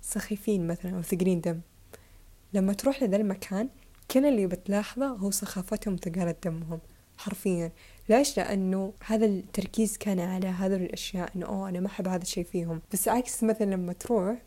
سخيفين 0.02 0.66
مثلا 0.66 0.96
أو 0.96 1.02
ثقلين 1.02 1.40
دم. 1.40 1.60
لما 2.52 2.72
تروح 2.72 3.02
لذا 3.02 3.16
المكان 3.16 3.68
كل 4.10 4.26
اللي 4.26 4.46
بتلاحظه 4.46 5.06
هو 5.06 5.30
سخافتهم 5.30 5.94
وثقالة 5.94 6.34
دمهم 6.44 6.80
حرفيا. 7.18 7.72
ليش؟ 8.08 8.36
لأنه 8.36 8.92
هذا 9.06 9.26
التركيز 9.26 9.96
كان 9.96 10.20
على 10.20 10.46
هذا 10.46 10.76
الأشياء 10.76 11.30
إنه 11.36 11.46
أوه 11.46 11.68
أنا 11.68 11.80
ما 11.80 11.86
أحب 11.86 12.08
هذا 12.08 12.22
الشيء 12.22 12.44
فيهم. 12.44 12.82
بس 12.92 13.08
عكس 13.08 13.42
مثلا 13.42 13.66
لما 13.66 13.92
تروح 13.92 14.42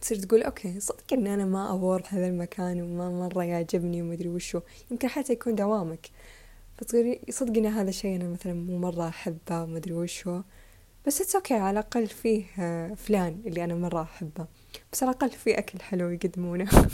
تصير 0.00 0.18
تقول 0.18 0.42
okay 0.42 0.80
صدق 0.80 1.12
إن 1.12 1.26
أنا 1.26 1.44
ما 1.44 1.74
أروح 1.74 2.14
هذا 2.14 2.26
المكان 2.26 2.82
وما 2.82 3.10
مرة 3.10 3.44
يعجبني 3.44 4.02
ومدري 4.02 4.28
وشو. 4.28 4.60
يمكن 4.90 5.08
حتى 5.08 5.32
يكون 5.32 5.54
دوامك. 5.54 6.06
فتصير 6.78 7.20
صدق 7.30 7.56
إن 7.56 7.66
هذا 7.66 7.88
الشيء 7.88 8.16
أنا 8.16 8.28
مثلا 8.28 8.52
مو 8.52 8.78
مرة 8.78 9.08
أحبه 9.08 9.62
ومدري 9.62 9.94
وشو. 9.94 10.40
بس 11.06 11.20
it's 11.20 11.36
okay 11.36 11.54
على 11.54 11.70
الأقل 11.70 12.06
فيه 12.06 12.44
آه، 12.58 12.94
فلان 12.94 13.42
اللي 13.46 13.64
أنا 13.64 13.74
مرة 13.74 14.02
أحبه. 14.02 14.46
بس 14.92 15.02
على 15.02 15.12
الأقل 15.12 15.30
فيه 15.30 15.58
أكل 15.58 15.80
حلو 15.80 16.10
يقدمونه. 16.10 16.70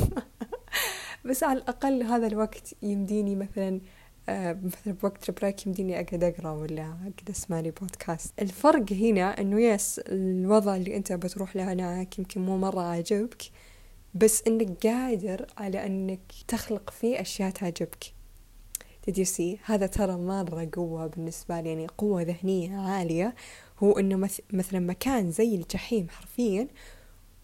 بس 1.24 1.42
على 1.42 1.58
الأقل 1.58 2.02
هذا 2.02 2.26
الوقت 2.26 2.74
يمديني 2.82 3.36
مثلا 3.36 3.80
آه 4.28 4.52
مثلا 4.52 4.94
بوقت 4.94 5.28
ال 5.28 5.34
break 5.34 5.66
يمديني 5.66 6.00
أقعد 6.00 6.24
أقرأ 6.24 6.50
ولا 6.50 6.82
أقعد 6.82 7.30
أسمع 7.30 7.60
لي 7.60 7.70
بودكاست 7.70 8.42
الفرق 8.42 8.92
هنا 8.92 9.40
إنه 9.40 9.60
yes 9.60 9.98
الوضع 9.98 10.76
اللي 10.76 10.96
أنت 10.96 11.12
بتروح 11.12 11.56
له 11.56 11.72
هناك 11.72 12.18
يمكن 12.18 12.40
مو 12.40 12.58
مرة 12.58 12.80
عاجبك 12.80 13.42
بس 14.14 14.42
إنك 14.46 14.86
قادر 14.86 15.46
على 15.56 15.86
إنك 15.86 16.20
تخلق 16.48 16.90
فيه 16.90 17.20
أشياء 17.20 17.50
تعجبك. 17.50 18.04
Did 19.06 19.14
you 19.14 19.24
see 19.24 19.58
هذا 19.64 19.86
ترى 19.86 20.16
مرة 20.16 20.68
قوة 20.72 21.06
بالنسبة 21.06 21.60
لي 21.60 21.68
يعني 21.68 21.86
قوة 21.86 22.22
ذهنية 22.22 22.78
عالية 22.78 23.34
هو 23.82 23.98
إنه 23.98 24.28
مثلا 24.52 24.80
مكان 24.80 25.30
زي 25.30 25.54
الجحيم 25.54 26.08
حرفيا 26.08 26.68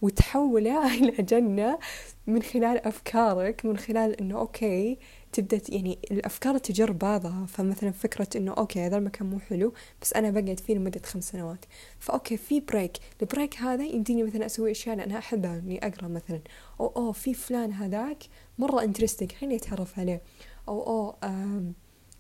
وتحوله 0.03 0.95
إلى 0.99 1.23
جنة 1.23 1.79
من 2.27 2.43
خلال 2.43 2.87
أفكارك 2.87 3.65
من 3.65 3.77
خلال 3.77 4.21
إنه 4.21 4.39
okay 4.39 4.99
تبدأ 5.33 5.61
يعني 5.69 5.99
الأفكار 6.11 6.59
تجر 6.59 6.93
بعضها. 6.93 7.47
فمثلا 7.47 7.91
فكرة 7.91 8.29
إنه 8.37 8.53
okay 8.53 8.81
هذا 8.87 8.97
المكان 8.97 9.31
مو 9.31 9.39
حلو 9.39 9.73
بس 10.03 10.13
أنا 10.13 10.31
بقعد 10.31 10.61
فيه 10.61 10.75
لمدة 10.75 11.01
خمس 11.07 11.29
سنوات. 11.29 11.65
ف 11.99 12.07
okay 12.07 12.37
في 12.37 12.61
break 12.61 12.93
ال 13.23 13.29
break 13.29 13.57
هذا 13.57 13.85
يمديني 13.85 14.23
مثلا 14.23 14.47
أسوي 14.47 14.71
أشياء 14.71 15.05
أنا 15.05 15.19
أحبها 15.19 15.59
إني 15.59 15.87
أقرأ 15.87 16.09
مثلا. 16.09 16.41
أو 16.81 16.87
أوه 16.87 17.13
في 17.13 17.35
فلان 17.35 17.73
هذاك 17.73 18.23
مرة 18.59 18.83
interesting 18.83 19.33
خليني 19.33 19.57
أتعرف 19.57 19.99
عليه. 19.99 20.23
أو 20.69 20.83
أوه 20.83 21.17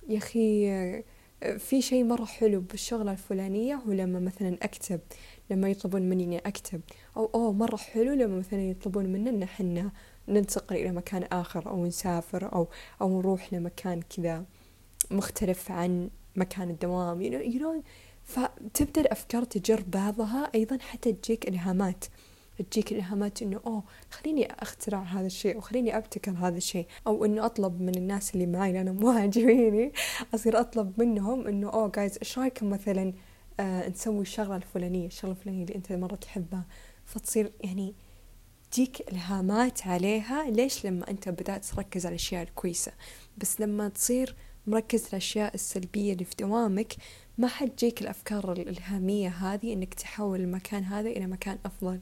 يا 0.08 0.18
أخي 0.18 0.68
في 1.58 1.82
شيء 1.82 2.04
مرة 2.04 2.24
حلو 2.24 2.60
بالشغلة 2.60 3.12
الفلانية 3.12 3.74
هو 3.74 3.92
لما 3.92 4.20
مثلا 4.20 4.56
أكتب. 4.62 5.00
لما 5.50 5.68
يطلبون 5.68 6.02
مني 6.02 6.24
إني 6.24 6.38
أكتب. 6.38 6.80
أو 7.16 7.30
أوه 7.34 7.52
مرة 7.52 7.76
حلو 7.76 8.12
لما 8.12 8.38
مثلا 8.38 8.70
يطلبون 8.70 9.06
منا 9.06 9.30
إن 9.30 9.46
حنا 9.46 9.90
ننتقل 10.28 10.76
إلى 10.76 10.92
مكان 10.92 11.22
آخر 11.22 11.70
أو 11.70 11.86
نسافر 11.86 12.52
أو 12.52 12.68
أو 13.00 13.18
نروح 13.18 13.52
لمكان 13.52 14.02
كذا 14.02 14.44
مختلف 15.10 15.70
عن 15.70 16.10
مكان 16.36 16.70
الدوام 16.70 17.22
you 17.22 17.32
know, 17.32 17.54
you 17.54 17.60
know. 17.62 17.82
فتبدأ 18.24 19.00
الأفكار 19.00 19.44
تجر 19.44 19.84
بعضها 19.88 20.50
أيضا 20.54 20.78
حتى 20.80 21.12
تجيك 21.12 21.48
إلهامات. 21.48 22.04
تجيك 22.70 22.92
الإلهامات 22.92 23.42
إنه 23.42 23.60
أوه 23.66 23.82
خليني 24.10 24.52
أخترع 24.52 25.02
هذا 25.02 25.26
الشيء 25.26 25.56
أو 25.56 25.60
خليني 25.60 25.96
أبتكر 25.96 26.30
هذا 26.30 26.56
الشيء. 26.56 26.86
أو 27.06 27.24
إنه 27.24 27.46
أطلب 27.46 27.80
من 27.80 27.94
الناس 27.94 28.34
اللي 28.34 28.46
معي 28.46 28.72
لأنهم 28.72 28.96
مو 29.00 29.10
عاجبيني 29.10 29.92
أصير 30.34 30.60
أطلب 30.60 30.92
منهم 31.02 31.46
إنه 31.46 31.70
أوه 31.70 31.88
جايز 31.96 32.18
إيش 32.18 32.38
رأيكم 32.38 32.70
مثلا 32.70 33.12
نسوي 33.60 34.20
الشغلة 34.20 34.56
الفلانية 34.56 35.06
الشغلة 35.06 35.32
الفلانية 35.32 35.62
اللي 35.64 35.74
أنت 35.74 35.92
مرة 35.92 36.14
تحبها. 36.14 36.66
فتصير 37.04 37.52
يعني 37.60 37.94
تجيك 38.70 39.12
إلهامات 39.12 39.86
عليها 39.86 40.50
ليش 40.50 40.86
لما 40.86 41.10
أنت 41.10 41.28
بدأت 41.28 41.64
تركز 41.64 42.06
على 42.06 42.12
الأشياء 42.12 42.42
الكويسة. 42.42 42.92
بس 43.38 43.60
لما 43.60 43.88
تصير 43.88 44.36
مركز 44.66 45.06
الأشياء 45.08 45.54
السلبية 45.54 46.12
اللي 46.12 46.24
في 46.24 46.34
دوامك 46.38 46.94
ما 47.38 47.48
حتجيك 47.48 48.02
الأفكار 48.02 48.52
الإلهامية 48.52 49.28
هذه 49.28 49.72
إنك 49.72 49.94
تحول 49.94 50.40
المكان 50.40 50.84
هذا 50.84 51.08
إلى 51.08 51.26
مكان 51.26 51.58
أفضل. 51.66 52.00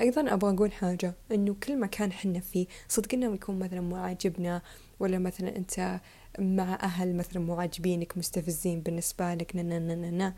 أيضا 0.00 0.34
أبغى 0.34 0.54
أقول 0.54 0.72
حاجة 0.72 1.14
إنه 1.32 1.54
كل 1.54 1.80
مكان 1.80 2.12
حنا 2.12 2.40
فيه 2.40 2.66
صدق 2.88 3.14
إنه 3.14 3.34
يكون 3.34 3.58
مثلا 3.58 3.80
مو 3.80 3.96
عاجبنا 3.96 4.62
ولا 5.00 5.18
مثلا 5.18 5.56
أنت 5.56 6.00
مع 6.38 6.78
أهل 6.82 7.16
مثلا 7.16 7.42
مو 7.42 7.54
عاجبينك 7.54 8.18
مستفزين 8.18 8.80
بالنسبة 8.80 9.34
لك 9.34 9.56
نا 9.56 9.62
نا 9.62 9.78
نا 9.78 10.10
نا. 10.10 10.34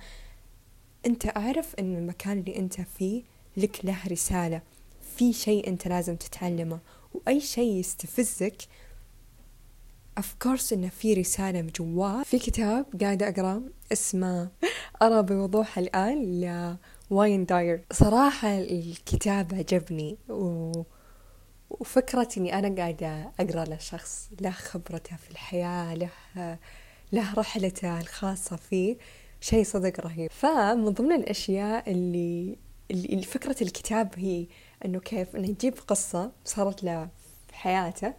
أنت 1.07 1.37
أعرف 1.37 1.75
إن 1.79 1.97
المكان 1.97 2.39
اللي 2.39 2.57
أنت 2.57 2.81
فيه 2.81 3.23
لك 3.57 3.85
له 3.85 3.99
رسالة. 4.11 4.61
في 5.17 5.33
شيء 5.33 5.69
أنت 5.69 5.89
لازم 5.89 6.17
تتعلمه 6.17 6.79
وأي 7.15 7.41
شيء 7.41 7.73
يستفزك 7.73 8.63
of 10.21 10.25
course 10.45 10.73
إنه 10.73 10.89
في 10.89 11.15
رسالة 11.15 11.63
من 11.63 11.69
جواه 11.69 12.23
في 12.23 12.39
كتاب 12.39 12.87
قاعدة 13.01 13.29
أقرأ 13.29 13.63
اسمه 13.93 14.49
أرى 15.03 15.23
بوضوح 15.23 15.79
الآن 15.79 16.41
لواين 17.11 17.45
داير 17.47 17.85
صراحة 17.93 18.59
الكتاب 18.59 19.55
عجبني 19.55 20.19
و... 20.29 20.73
وفكرة 21.71 22.29
إني 22.37 22.59
أنا 22.59 22.77
قاعدة 22.77 23.33
أقرأ 23.41 23.65
لشخص 23.75 24.29
له 24.41 24.51
خبرته 24.51 25.17
في 25.17 25.31
الحياة 25.31 25.95
له 25.95 26.11
له 27.13 27.35
رحلته 27.35 28.01
الخاصة 28.01 28.57
فيه. 28.57 28.97
شيء 29.47 29.65
صدق 29.65 30.01
رهيب. 30.01 30.31
فمن 30.31 30.89
ضمن 30.89 31.13
الأشياء 31.13 31.91
اللي 31.91 33.23
فكرة 33.23 33.63
الكتاب 33.63 34.15
هي 34.17 34.47
إنه 34.85 35.01
كيف 35.01 35.37
إنه 35.37 35.49
يجيب 35.49 35.75
قصة 35.89 36.33
صارت 36.45 36.85
له 36.85 37.09
في 37.49 37.55
حياته 37.55 38.15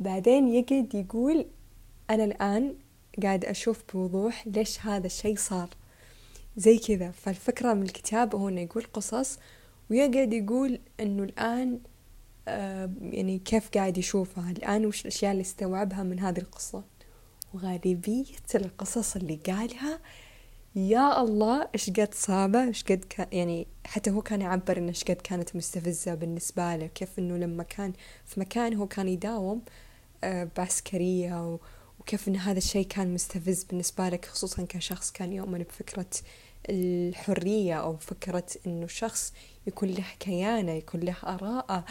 بعدين 0.00 0.48
يقعد 0.48 0.94
يقول 0.94 1.46
أنا 2.10 2.24
الآن 2.24 2.74
قاعد 3.22 3.44
أشوف 3.44 3.82
بوضوح 3.94 4.46
ليش 4.46 4.80
هذا 4.80 5.06
الشيء 5.06 5.36
صار. 5.36 5.68
زي 6.56 6.78
كذا. 6.78 7.10
فالفكرة 7.10 7.74
من 7.74 7.82
الكتاب 7.82 8.34
هو 8.34 8.48
إنه 8.48 8.60
يقول 8.60 8.84
قصص 8.92 9.38
ويقعد 9.90 10.32
يقول 10.32 10.80
إنه 11.00 11.22
الآن 11.22 11.80
آه 12.48 12.90
يعني 13.02 13.38
كيف 13.38 13.70
قاعد 13.74 13.98
يشوفها. 13.98 14.50
الآن 14.50 14.86
وش 14.86 15.00
الأشياء 15.00 15.32
اللي 15.32 15.42
استوعبها 15.42 16.02
من 16.02 16.18
هذه 16.20 16.38
القصة. 16.38 16.82
وغالبية 17.54 18.24
القصص 18.54 19.16
اللي 19.16 19.36
قالها 19.36 19.98
يا 20.76 21.22
الله 21.22 21.68
إيش 21.74 21.90
قد 21.90 22.14
صعبة؟ 22.14 22.64
إيش 22.64 22.84
قد 22.84 23.04
يعني 23.32 23.66
حتى 23.86 24.10
هو 24.10 24.22
كان 24.22 24.40
يعبر 24.40 24.78
انه 24.78 24.88
إيش 24.88 25.04
قد 25.04 25.16
كانت 25.16 25.56
مستفزة 25.56 26.14
بالنسبة 26.14 26.76
له 26.76 26.86
كيف 26.86 27.18
إنه 27.18 27.36
لما 27.36 27.62
كان 27.62 27.92
في 28.24 28.40
مكان 28.40 28.74
هو 28.74 28.86
كان 28.86 29.08
يداوم 29.08 29.62
آه، 30.24 30.48
بعسكرية 30.56 31.58
وكيف 32.00 32.28
إن 32.28 32.36
هذا 32.36 32.58
الشيء 32.58 32.86
كان 32.86 33.14
مستفز 33.14 33.64
بالنسبة 33.64 34.08
لك 34.08 34.24
خصوصا 34.24 34.66
كشخص 34.68 35.12
كان 35.12 35.32
يؤمن 35.32 35.58
بفكرة 35.58 36.10
الحرية 36.70 37.74
أو 37.74 37.96
فكرة 37.96 38.46
إنه 38.66 38.86
شخص 38.86 39.32
يكون 39.66 39.88
له 39.88 40.04
كيانة 40.20 40.72
يكون 40.72 41.00
له 41.00 41.16
آراءة. 41.24 41.84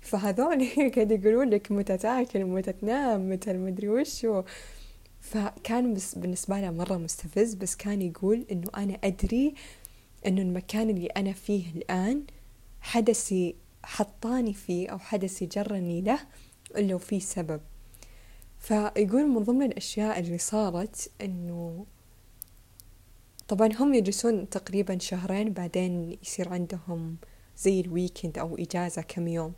فهذول 0.00 0.68
قاعد 0.96 1.10
يقولون 1.10 1.50
لك 1.50 1.72
متى 1.72 1.96
تاكل 1.96 2.44
متى 2.44 2.72
تنام 2.72 3.30
متى 3.30 3.50
المدري 3.50 3.88
وشو. 3.88 4.42
فكان 5.30 5.94
بس 5.94 6.14
بالنسبة 6.14 6.60
له 6.60 6.70
مرة 6.70 6.96
مستفز 6.96 7.54
بس 7.54 7.76
كان 7.76 8.02
يقول 8.02 8.46
إنه 8.52 8.68
أنا 8.76 8.98
أدري 9.04 9.54
إنه 10.26 10.42
المكان 10.42 10.90
اللي 10.90 11.06
أنا 11.06 11.32
فيه 11.32 11.70
الآن 11.76 12.24
حدثي 12.80 13.54
حطاني 13.84 14.52
فيه 14.52 14.88
أو 14.88 14.98
حدثي 14.98 15.46
جرني 15.46 16.00
له 16.00 16.18
إلا 16.76 16.94
وفي 16.94 17.20
سبب. 17.20 17.60
فيقول 18.58 19.28
من 19.28 19.42
ضمن 19.42 19.62
الأشياء 19.62 20.18
اللي 20.18 20.38
صارت 20.38 21.10
إنه 21.20 21.86
طبعا 23.48 23.68
هم 23.80 23.94
يجلسون 23.94 24.48
تقريبا 24.48 24.98
شهرين 24.98 25.52
بعدين 25.52 26.18
يصير 26.22 26.48
عندهم 26.48 27.16
زي 27.58 27.80
الويكند 27.80 28.38
أو 28.38 28.56
إجازة 28.56 29.02
كم 29.02 29.28
يوم. 29.28 29.52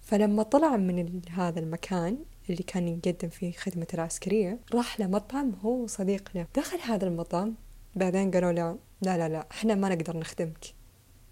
فلما 0.00 0.42
طلع 0.42 0.76
من 0.76 1.22
هذا 1.30 1.60
المكان 1.60 2.18
اللي 2.50 2.62
كان 2.62 2.88
يقدم 2.88 3.28
فيه 3.28 3.52
خدمة 3.52 3.86
العسكرية 3.94 4.58
راح 4.74 5.00
لمطعم 5.00 5.54
هو 5.62 5.82
وصديق 5.82 6.30
له 6.34 6.46
دخل 6.56 6.78
هذا 6.78 7.06
المطعم 7.06 7.54
بعدين 7.96 8.30
قالوا 8.30 8.52
له 8.52 8.78
لا 9.02 9.18
لا 9.18 9.28
لا 9.28 9.46
إحنا 9.50 9.74
ما 9.74 9.88
نقدر 9.88 10.16
نخدمك. 10.16 10.64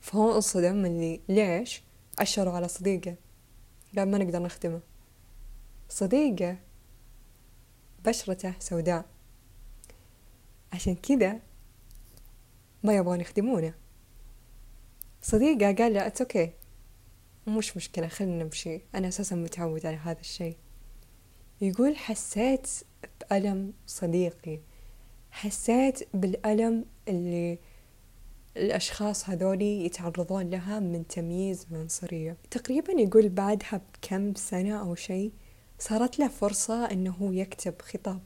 فهو 0.01 0.37
انصدم 0.37 0.87
اللي 0.87 1.21
ليش؟ 1.29 1.83
أشروا 2.19 2.53
على 2.53 2.69
صديقه. 2.69 3.17
قال 3.97 4.11
ما 4.11 4.19
نقدر 4.19 4.43
نخدمه. 4.43 4.81
صديقه 5.89 6.57
بشرته 8.05 8.55
سوداء. 8.59 9.05
عشان 10.73 10.95
كذا 10.95 11.41
ما 12.83 12.97
يبغون 12.97 13.21
يخدمونه. 13.21 13.75
صديقه 15.23 15.73
قال 15.73 15.95
له 15.95 16.07
it's 16.07 16.21
okay 16.21 16.53
مش 17.47 17.77
مشكلة 17.77 18.09
خلينا 18.09 18.45
نمشي. 18.45 18.81
أنا 18.95 19.09
أساسا 19.09 19.37
متعود 19.37 19.87
على 19.87 19.97
هذا 19.97 20.21
الشيء. 20.21 20.57
يقول 21.61 21.97
حسيت 21.97 22.71
بألم 23.21 23.73
صديقي 23.87 24.61
حسيت 25.31 26.09
بالألم 26.15 26.85
اللي 27.09 27.59
الأشخاص 28.57 29.31
هذولي 29.31 29.85
يتعرضون 29.85 30.51
لها 30.51 30.81
من 30.81 31.07
تمييز 31.07 31.67
وعنصرية 31.73 32.37
تقريبا 32.51 32.93
يقول 32.93 33.29
بعدها 33.29 33.81
بكم 33.95 34.35
سنة 34.35 34.81
أو 34.81 34.95
شيء 34.95 35.33
صارت 35.79 36.19
له 36.19 36.29
فرصة 36.29 36.91
أنه 36.91 37.35
يكتب 37.35 37.83
خطاب. 37.83 38.21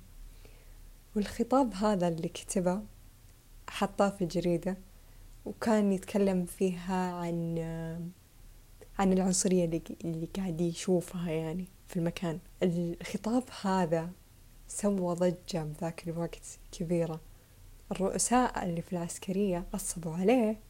والخطاب 1.16 1.74
هذا 1.74 2.08
اللي 2.08 2.28
كتبه 2.28 2.82
حطاه 3.68 4.10
في 4.10 4.22
الجريدة 4.22 4.78
وكان 5.44 5.92
يتكلم 5.92 6.44
فيها 6.44 7.12
عن 7.12 7.58
عن 8.98 9.12
العنصرية 9.12 9.64
اللي, 10.04 10.28
قاعد 10.36 10.60
يشوفها 10.60 11.30
يعني 11.30 11.64
في 11.88 11.96
المكان. 11.96 12.38
الخطاب 12.62 13.42
هذا 13.62 14.10
سوى 14.68 15.14
ضجة 15.14 15.62
بذاك 15.62 16.08
الوقت 16.08 16.58
كبيرة. 16.72 17.20
الرؤساء 17.92 18.64
اللي 18.64 18.82
في 18.82 18.92
العسكرية 18.92 19.66
غصبوا 19.74 20.14
عليه 20.14 20.60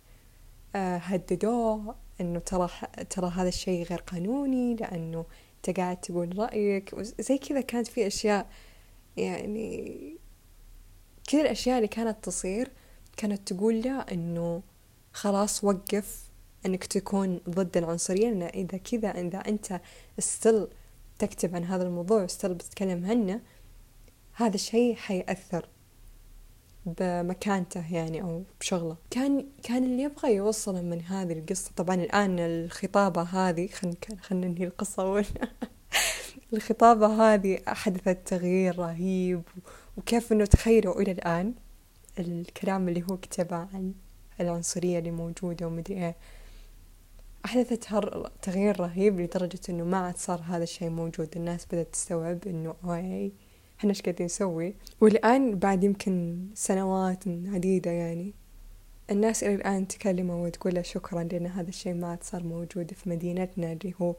آه، 0.75 0.97
هددوه 0.97 1.95
إنه 2.21 2.39
ترى 2.39 2.69
ترى 3.11 3.31
هذا 3.31 3.49
الشيء 3.49 3.85
غير 3.85 4.01
قانوني 4.01 4.75
لأنه 4.75 5.25
أنت 5.57 5.77
قاعد 5.81 6.01
تقول 6.01 6.39
رأيك. 6.39 6.95
زي 7.01 7.39
كذا 7.39 7.61
كانت 7.61 7.87
في 7.87 8.07
أشياء 8.07 8.51
يعني 9.17 10.19
كل 11.31 11.41
الأشياء 11.41 11.77
اللي 11.77 11.89
كانت 11.89 12.25
تصير 12.25 12.71
كانت 13.17 13.53
تقول 13.53 13.83
له 13.83 14.01
إنه 14.01 14.63
خلاص 15.13 15.65
وقف 15.65 16.28
أنك 16.69 16.85
تكون 16.85 17.41
ضد 17.51 17.77
العنصرية 17.77 18.31
لأن 18.31 18.43
إذا 18.43 18.79
كذا 18.79 19.09
إذا 19.09 19.39
أنت 19.39 19.81
استل 20.19 20.69
تكتب 21.19 21.57
عن 21.57 21.65
هذا 21.65 21.83
الموضوع 21.83 22.25
استل 22.25 22.55
بتتكلم 22.55 23.07
عنه 23.07 23.41
هذا 24.35 24.55
الشيء 24.55 24.95
حيأثر 24.95 25.69
بمكانته 26.87 27.95
يعني 27.95 28.23
أو 28.23 28.43
بشغله. 28.61 28.97
كان 29.11 29.47
كان 29.63 29.85
اللي 29.85 30.03
يبغى 30.03 30.35
يوصله 30.35 30.83
من 30.83 31.01
هذه 31.01 31.33
القصة. 31.33 31.71
طبعا 31.77 31.95
الآن 31.95 32.39
الخطابة 32.39 33.23
هذه 33.23 33.67
خلينا 33.67 33.97
خلينا 34.23 34.47
ننهي 34.47 34.65
القصة 34.65 35.03
أول. 35.03 35.25
الخطابة 36.53 37.07
هذه 37.07 37.59
حدثت 37.67 38.19
تغيير 38.29 38.79
رهيب 38.79 39.43
وكيف 39.97 40.33
إنه 40.33 40.45
تخيلوا 40.45 41.01
إلى 41.01 41.13
الآن 41.13 41.55
الكلام 42.19 42.89
اللي 42.89 43.03
هو 43.11 43.17
كتبه 43.17 43.57
عن 43.57 43.95
العنصرية 44.41 44.99
اللي 44.99 45.11
موجودة 45.11 45.67
ومدري 45.67 45.95
إيه. 45.95 46.17
أحدثت 47.45 47.89
تغيير 48.43 48.81
رهيب 48.81 49.21
لدرجة 49.21 49.61
إنه 49.69 49.85
ما 49.85 49.97
عاد 49.97 50.17
صار 50.17 50.41
هذا 50.41 50.63
الشيء 50.63 50.89
موجود. 50.91 51.29
الناس 51.37 51.67
بدأت 51.67 51.87
تستوعب 51.93 52.47
إنه 52.47 52.75
أوي 52.85 53.33
إحنا 53.79 53.91
إيش 53.91 54.03
قاعدين 54.03 54.27
نسوي؟ 54.27 54.75
والآن 55.01 55.59
بعد 55.59 55.85
يمكن 55.85 56.47
سنوات 56.55 57.25
عديدة 57.29 57.91
يعني 57.91 58.35
الناس 59.11 59.45
إلى 59.45 59.55
الآن 59.55 59.89
تكلمه 59.89 60.43
وتقول 60.43 60.87
شكرا 60.87 61.23
لأن 61.23 61.47
هذا 61.47 61.69
الشيء 61.69 61.95
ما 61.95 62.07
عاد 62.07 62.23
صار 62.23 62.45
موجود 62.45 62.93
في 62.93 63.11
مدينتنا 63.11 63.73
اللي 63.73 63.95
هو 64.03 64.15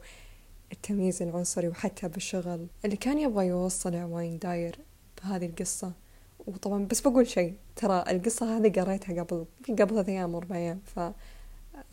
التمييز 0.72 1.22
العنصري 1.22 1.68
وحتى 1.68 2.08
بالشغل. 2.08 2.66
اللي 2.84 2.96
كان 2.96 3.18
يبغى 3.18 3.46
يوصله 3.46 4.06
واين 4.06 4.38
داير 4.38 4.78
بهذه 5.22 5.46
القصة 5.46 5.92
وطبعا 6.46 6.84
بس 6.84 7.00
بقول 7.00 7.26
شيء 7.28 7.54
ترى 7.76 8.04
القصة 8.08 8.56
هذه 8.56 8.80
قريتها 8.80 9.22
قبل 9.22 9.44
قبل 9.68 9.94
ثلاث 9.94 10.08
أيام 10.08 10.34
أربع 10.34 10.56
أيام 10.56 10.80
ف 10.84 11.00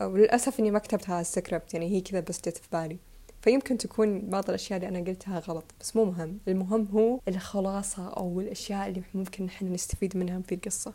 وللأسف 0.00 0.60
إني 0.60 0.70
ما 0.70 0.78
كتبتها 0.78 1.12
على 1.12 1.20
السكريبت 1.20 1.74
يعني 1.74 1.86
هي 1.86 2.00
كذا 2.00 2.20
بس 2.20 2.40
جت 2.40 2.56
في 2.56 2.68
بالي. 2.72 2.98
فيمكن 3.42 3.78
تكون 3.78 4.20
بعض 4.20 4.44
الأشياء 4.48 4.76
اللي 4.76 4.88
أنا 4.88 5.08
قلتها 5.08 5.38
غلط 5.38 5.64
بس 5.80 5.96
مو 5.96 6.04
مهم. 6.04 6.38
المهم 6.48 6.88
هو 6.92 7.20
الخلاصة 7.28 8.08
أو 8.08 8.40
الأشياء 8.40 8.88
اللي 8.88 9.02
ممكن 9.14 9.44
نحن 9.44 9.72
نستفيد 9.72 10.16
منها 10.16 10.40
في 10.40 10.54
القصة. 10.54 10.94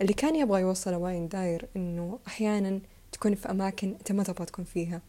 اللي 0.00 0.12
كان 0.12 0.36
يبغى 0.36 0.60
يوصل 0.60 0.94
واين 0.94 1.28
داير 1.28 1.68
إنه 1.76 2.18
أحيانا 2.26 2.80
تكون 3.12 3.34
في 3.34 3.50
أماكن 3.50 3.88
أنت 3.88 4.12
ما 4.12 4.22
تبغى 4.22 4.46
تكون 4.46 4.64
فيها. 4.64 5.02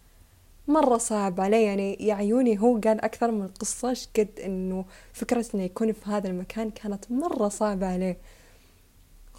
مرة 0.67 0.97
صعب 0.97 1.41
علي 1.41 1.63
يعني 1.63 1.97
يا 1.99 2.13
عيوني 2.13 2.59
هو 2.59 2.79
قال 2.79 3.01
أكثر 3.01 3.31
من 3.31 3.47
قصة 3.47 3.97
قد 4.17 4.29
إنه 4.45 4.85
فكرة 5.13 5.45
إنه 5.55 5.63
يكون 5.63 5.91
في 5.91 6.09
هذا 6.09 6.27
المكان 6.27 6.69
كانت 6.71 7.11
مرة 7.11 7.47
صعبة 7.47 7.87
عليه. 7.87 8.17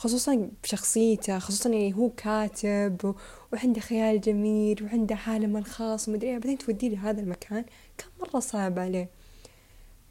خصوصا 0.00 0.50
بشخصيته 0.62 1.38
خصوصا 1.38 1.70
يعني 1.70 1.94
هو 1.94 2.10
كاتب 2.10 3.14
وعنده 3.52 3.80
خيال 3.80 4.20
جميل 4.20 4.84
وعنده 4.84 5.14
عالمه 5.26 5.58
الخاص 5.58 6.08
ومدري 6.08 6.30
إيه. 6.30 6.38
بعدين 6.38 6.58
توديه 6.58 6.88
لهذا 6.88 7.20
المكان. 7.20 7.64
كان 7.98 8.08
مرة 8.20 8.40
صعب 8.40 8.78
عليه. 8.78 9.10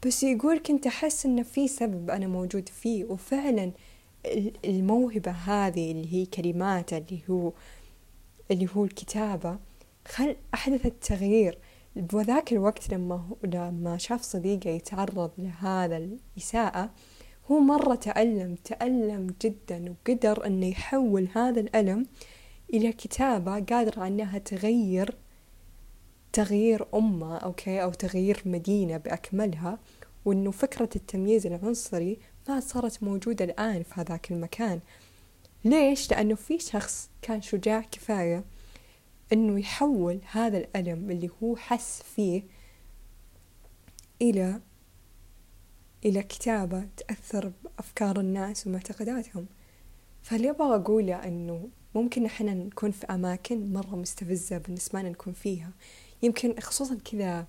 بس 0.06 0.22
يقول 0.22 0.58
كنت 0.58 0.86
أحس 0.86 1.26
إنه 1.26 1.42
في 1.42 1.68
سبب 1.68 2.10
أنا 2.10 2.26
موجود 2.26 2.68
فيه 2.68 3.04
وفعلا 3.04 3.72
الموهبة 4.64 5.30
هذه 5.30 5.92
اللي 5.92 6.12
هي 6.14 6.26
كلماته 6.26 6.96
اللي 6.96 7.20
هو 7.30 7.52
اللي 8.50 8.68
هو 8.74 8.84
الكتابة 8.84 9.58
خل 10.08 10.36
أحدثت 10.54 10.94
تغيير 11.02 11.58
بذاك 11.96 12.52
الوقت 12.52 12.92
لما 12.92 13.36
لما 13.44 13.98
شاف 13.98 14.22
صديقه 14.22 14.70
يتعرض 14.70 15.30
لهذا 15.38 15.96
الإساءة 15.96 16.90
هو 17.50 17.60
مرة 17.60 17.94
تألم 17.94 18.54
تألم 18.54 19.34
جدا 19.42 19.90
وقدر 19.90 20.46
أنه 20.46 20.66
يحول 20.66 21.28
هذا 21.34 21.60
الألم 21.60 22.06
إلى 22.74 22.92
كتابة 22.92 23.60
قادرة 23.60 24.06
أنها 24.06 24.38
تغير 24.38 25.14
تغيير 26.32 26.86
أمة 26.94 27.36
أوكي؟ 27.36 27.82
أو 27.82 27.90
تغيير 27.90 28.42
مدينة 28.44 28.96
بأكملها. 28.96 29.78
وأنه 30.24 30.50
فكرة 30.50 30.88
التمييز 30.96 31.46
العنصري 31.46 32.18
ما 32.48 32.60
صارت 32.60 33.02
موجودة 33.02 33.44
الآن 33.44 33.82
في 33.82 34.00
هذاك 34.00 34.30
المكان. 34.30 34.80
ليش؟ 35.64 36.10
لأنه 36.10 36.34
في 36.34 36.58
شخص 36.58 37.10
كان 37.22 37.42
شجاع 37.42 37.80
كفاية 37.80 38.44
أنه 39.32 39.60
يحول 39.60 40.20
هذا 40.30 40.58
الألم 40.58 41.10
اللي 41.10 41.30
هو 41.42 41.56
حس 41.56 42.02
فيه 42.02 42.42
إلى 44.22 44.60
إلى 46.04 46.22
كتابة 46.22 46.88
تأثر 46.96 47.52
بأفكار 47.64 48.20
الناس 48.20 48.66
ومعتقداتهم. 48.66 49.46
فاللي 50.22 50.50
أبغى 50.50 50.74
أقوله 50.76 51.14
أنه 51.14 51.68
ممكن 51.94 52.24
إحنا 52.24 52.54
نكون 52.54 52.90
في 52.90 53.06
أماكن 53.06 53.72
مرة 53.72 53.96
مستفزة 53.96 54.58
بالنسبة 54.58 55.00
لنا 55.00 55.08
نكون 55.08 55.32
فيها؟ 55.32 55.70
يمكن 56.22 56.54
خصوصا 56.60 56.98
كذا 57.04 57.46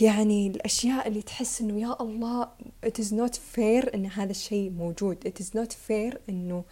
يعني 0.00 0.46
الأشياء 0.46 1.08
اللي 1.08 1.22
تحس 1.22 1.60
إنه 1.60 1.80
يا 1.80 2.02
الله 2.02 2.48
it 2.86 2.98
is 3.02 3.12
not 3.12 3.34
fair 3.56 3.94
إن 3.94 4.06
هذا 4.06 4.30
الشيء 4.30 4.70
موجود. 4.70 5.28
It 5.28 5.42
is 5.42 5.46
not 5.48 5.72
fair 5.72 6.18
إنه 6.28 6.64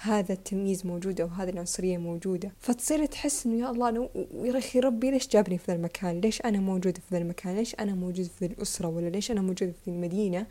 هذا 0.00 0.32
التمييز 0.32 0.86
موجود 0.86 1.20
أو 1.20 1.26
هذه 1.26 1.50
العنصرية 1.50 1.98
موجودة. 1.98 2.52
فتصير 2.60 3.06
تحس 3.06 3.46
إنه 3.46 3.66
يا 3.66 3.70
الله 3.70 3.88
أنا 3.88 4.08
يا 4.44 4.58
أخي 4.58 4.80
ربي 4.80 5.10
ليش 5.10 5.28
جابني 5.28 5.58
في 5.58 5.64
ذا 5.68 5.76
المكان؟ 5.76 6.20
ليش 6.20 6.40
أنا 6.40 6.58
موجودة 6.60 7.00
في 7.00 7.14
ذا 7.14 7.18
المكان؟ 7.18 7.56
ليش 7.56 7.74
أنا 7.74 7.94
موجود 7.94 8.26
في 8.26 8.46
ذا 8.46 8.52
الأسرة؟ 8.52 8.88
ولا 8.88 9.08
ليش 9.08 9.30
أنا 9.30 9.40
موجودة 9.40 9.72
في 9.84 9.88
المدينة 9.90 10.46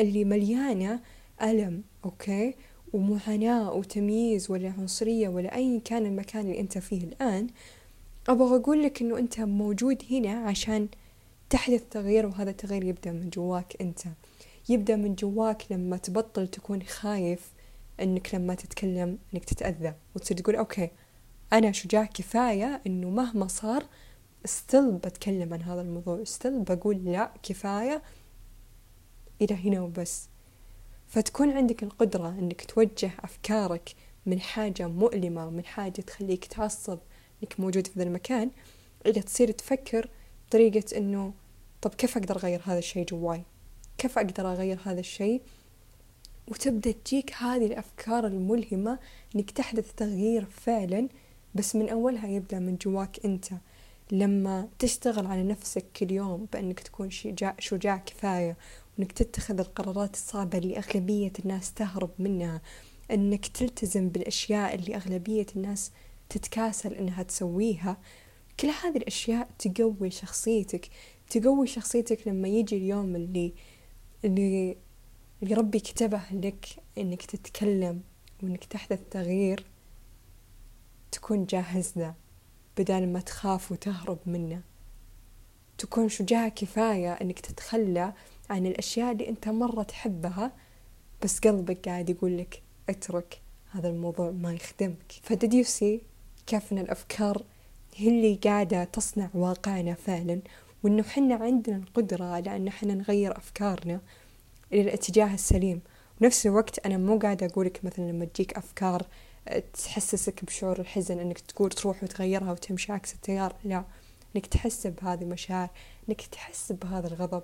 اللي 0.00 0.24
مليانة 0.24 1.00
ألم 1.42 1.82
okay؟ 2.04 2.54
ومعاناة 2.92 3.72
وتمييز 3.72 4.50
ولا 4.50 4.72
عنصرية 4.78 5.28
ولا 5.28 5.54
أي 5.56 5.80
كان 5.84 6.06
المكان 6.06 6.42
اللي 6.42 6.60
أنت 6.60 6.78
فيه 6.78 7.04
الآن. 7.04 7.46
أبغى 8.28 8.56
أقول 8.56 8.82
لك 8.82 9.02
إنه 9.02 9.18
أنت 9.18 9.40
موجود 9.40 10.02
هنا 10.10 10.32
عشان 10.32 10.88
تحدث 11.50 11.82
تغيير 11.90 12.26
وهذا 12.26 12.50
التغيير 12.50 12.84
يبدأ 12.84 13.12
من 13.12 13.30
جواك 13.30 13.76
أنت. 13.80 14.00
يبدأ 14.68 14.96
من 14.96 15.14
جواك 15.14 15.62
لما 15.70 15.96
تبطل 15.96 16.48
تكون 16.48 16.82
خايف 16.82 17.52
إنك 18.02 18.34
لما 18.34 18.54
تتكلم 18.54 19.18
إنك 19.34 19.44
تتأذى 19.44 19.94
وتصير 20.14 20.36
تقول 20.36 20.56
okay 20.56 20.90
أنا 21.52 21.72
شجاع 21.72 22.04
كفاية 22.04 22.82
إنه 22.86 23.10
مهما 23.10 23.46
صار 23.46 23.84
still 24.44 24.92
بتكلم 24.92 25.54
عن 25.54 25.62
هذا 25.62 25.80
الموضوع 25.80 26.24
still 26.24 26.60
بقول 26.60 27.04
لا 27.04 27.32
كفاية 27.42 28.02
إلى 29.42 29.54
هنا 29.54 29.80
وبس. 29.80 30.28
فتكون 31.06 31.50
عندك 31.50 31.82
القدرة 31.82 32.28
إنك 32.28 32.64
توجه 32.64 33.10
أفكارك 33.20 33.94
من 34.26 34.40
حاجة 34.40 34.86
مؤلمة 34.86 35.50
من 35.50 35.64
حاجة 35.64 36.00
تخليك 36.00 36.44
تعصب 36.44 36.98
إنك 37.42 37.60
موجود 37.60 37.86
في 37.86 37.92
ذا 37.98 38.02
المكان 38.04 38.50
إلى 39.06 39.22
تصير 39.22 39.50
تفكر 39.50 40.08
بطريقة 40.48 40.96
إنه 40.96 41.34
طب 41.82 41.94
كيف 41.94 42.16
أقدر 42.16 42.36
أغير 42.36 42.60
هذا 42.64 42.78
الشيء 42.78 43.06
جواي؟ 43.06 43.42
كيف 43.98 44.18
أقدر 44.18 44.52
أغير 44.52 44.78
هذا 44.84 45.00
الشيء؟ 45.00 45.42
وتبدأ 46.48 46.92
تجيك 46.92 47.32
هذه 47.32 47.66
الأفكار 47.66 48.26
الملهمة 48.26 48.98
إنك 49.36 49.50
تحدث 49.50 49.92
تغيير 49.96 50.44
فعلا 50.44 51.08
بس 51.54 51.76
من 51.76 51.88
أولها 51.88 52.28
يبدأ 52.28 52.58
من 52.58 52.76
جواك 52.76 53.24
أنت. 53.24 53.46
لما 54.12 54.68
تشتغل 54.78 55.26
على 55.26 55.42
نفسك 55.42 55.84
كل 55.96 56.12
يوم 56.12 56.46
بأنك 56.52 56.80
تكون 56.80 57.10
شجاع, 57.10 57.56
شجاع 57.58 57.96
كفاية 57.96 58.56
وإنك 58.98 59.12
تتخذ 59.12 59.60
القرارات 59.60 60.14
الصعبة 60.14 60.58
اللي 60.58 60.78
أغلبية 60.78 61.32
الناس 61.38 61.72
تهرب 61.74 62.10
منها 62.18 62.60
إنك 63.10 63.46
تلتزم 63.46 64.08
بالأشياء 64.08 64.74
اللي 64.74 64.96
أغلبية 64.96 65.46
الناس 65.56 65.90
تتكاسل 66.28 66.94
إنها 66.94 67.22
تسويها 67.22 67.96
كل 68.60 68.68
هذه 68.68 68.96
الأشياء 68.96 69.48
تقوي 69.58 70.10
شخصيتك. 70.10 70.88
تقوي 71.30 71.66
شخصيتك 71.66 72.28
لما 72.28 72.48
يجي 72.48 72.76
اليوم 72.76 73.16
اللي 73.16 73.52
اللي 74.24 74.76
اللي 75.42 75.54
ربي 75.54 75.80
كتبه 75.80 76.22
لك 76.32 76.66
إنك 76.98 77.22
تتكلم 77.22 78.00
وإنك 78.42 78.64
تحدث 78.64 79.00
تغيير 79.10 79.66
تكون 81.12 81.46
جاهز 81.46 81.92
له 81.96 82.14
بدل 82.78 83.08
ما 83.08 83.20
تخاف 83.20 83.72
وتهرب 83.72 84.18
منه. 84.26 84.62
تكون 85.78 86.08
شجاع 86.08 86.48
كفاية 86.48 87.12
إنك 87.12 87.40
تتخلى 87.40 88.12
عن 88.50 88.66
الأشياء 88.66 89.12
اللي 89.12 89.28
أنت 89.28 89.48
مرة 89.48 89.82
تحبها 89.82 90.52
بس 91.22 91.38
قلبك 91.38 91.88
قاعد 91.88 92.10
يقول 92.10 92.38
لك 92.38 92.62
اترك 92.88 93.40
هذا 93.70 93.88
الموضوع 93.88 94.30
ما 94.30 94.52
يخدمك. 94.52 95.12
فدديوسي 95.22 96.00
كيف 96.46 96.72
إن 96.72 96.78
الأفكار 96.78 97.44
هي 97.96 98.08
اللي 98.08 98.34
قاعدة 98.34 98.84
تصنع 98.84 99.30
واقعنا 99.34 99.94
فعلا 99.94 100.40
وإنه 100.82 101.02
حنا 101.02 101.34
عندنا 101.34 101.76
القدرة 101.76 102.24
على 102.24 102.56
إن 102.56 102.70
حنا 102.70 102.94
نغير 102.94 103.36
أفكارنا 103.36 104.00
إلى 104.72 104.80
الاتجاه 104.82 105.34
السليم. 105.34 105.80
ونفس 106.20 106.46
الوقت 106.46 106.86
أنا 106.86 106.96
مو 106.96 107.18
قاعدة 107.18 107.46
أقولك 107.46 107.84
مثلا 107.84 108.10
لما 108.10 108.24
تجيك 108.24 108.56
أفكار 108.56 109.06
آه، 109.48 109.62
تحسسك 109.72 110.44
بشعور 110.44 110.80
الحزن 110.80 111.18
إنك 111.18 111.38
تقول 111.38 111.70
تروح 111.70 112.04
وتغيرها 112.04 112.52
وتمشي 112.52 112.92
عكس 112.92 113.14
التيار. 113.14 113.56
لا 113.64 113.84
إنك 114.36 114.46
تحس 114.46 114.86
بهذه 114.86 115.22
المشاعر 115.22 115.68
إنك 116.08 116.20
تحس 116.22 116.72
بهذا 116.72 117.08
الغضب 117.08 117.42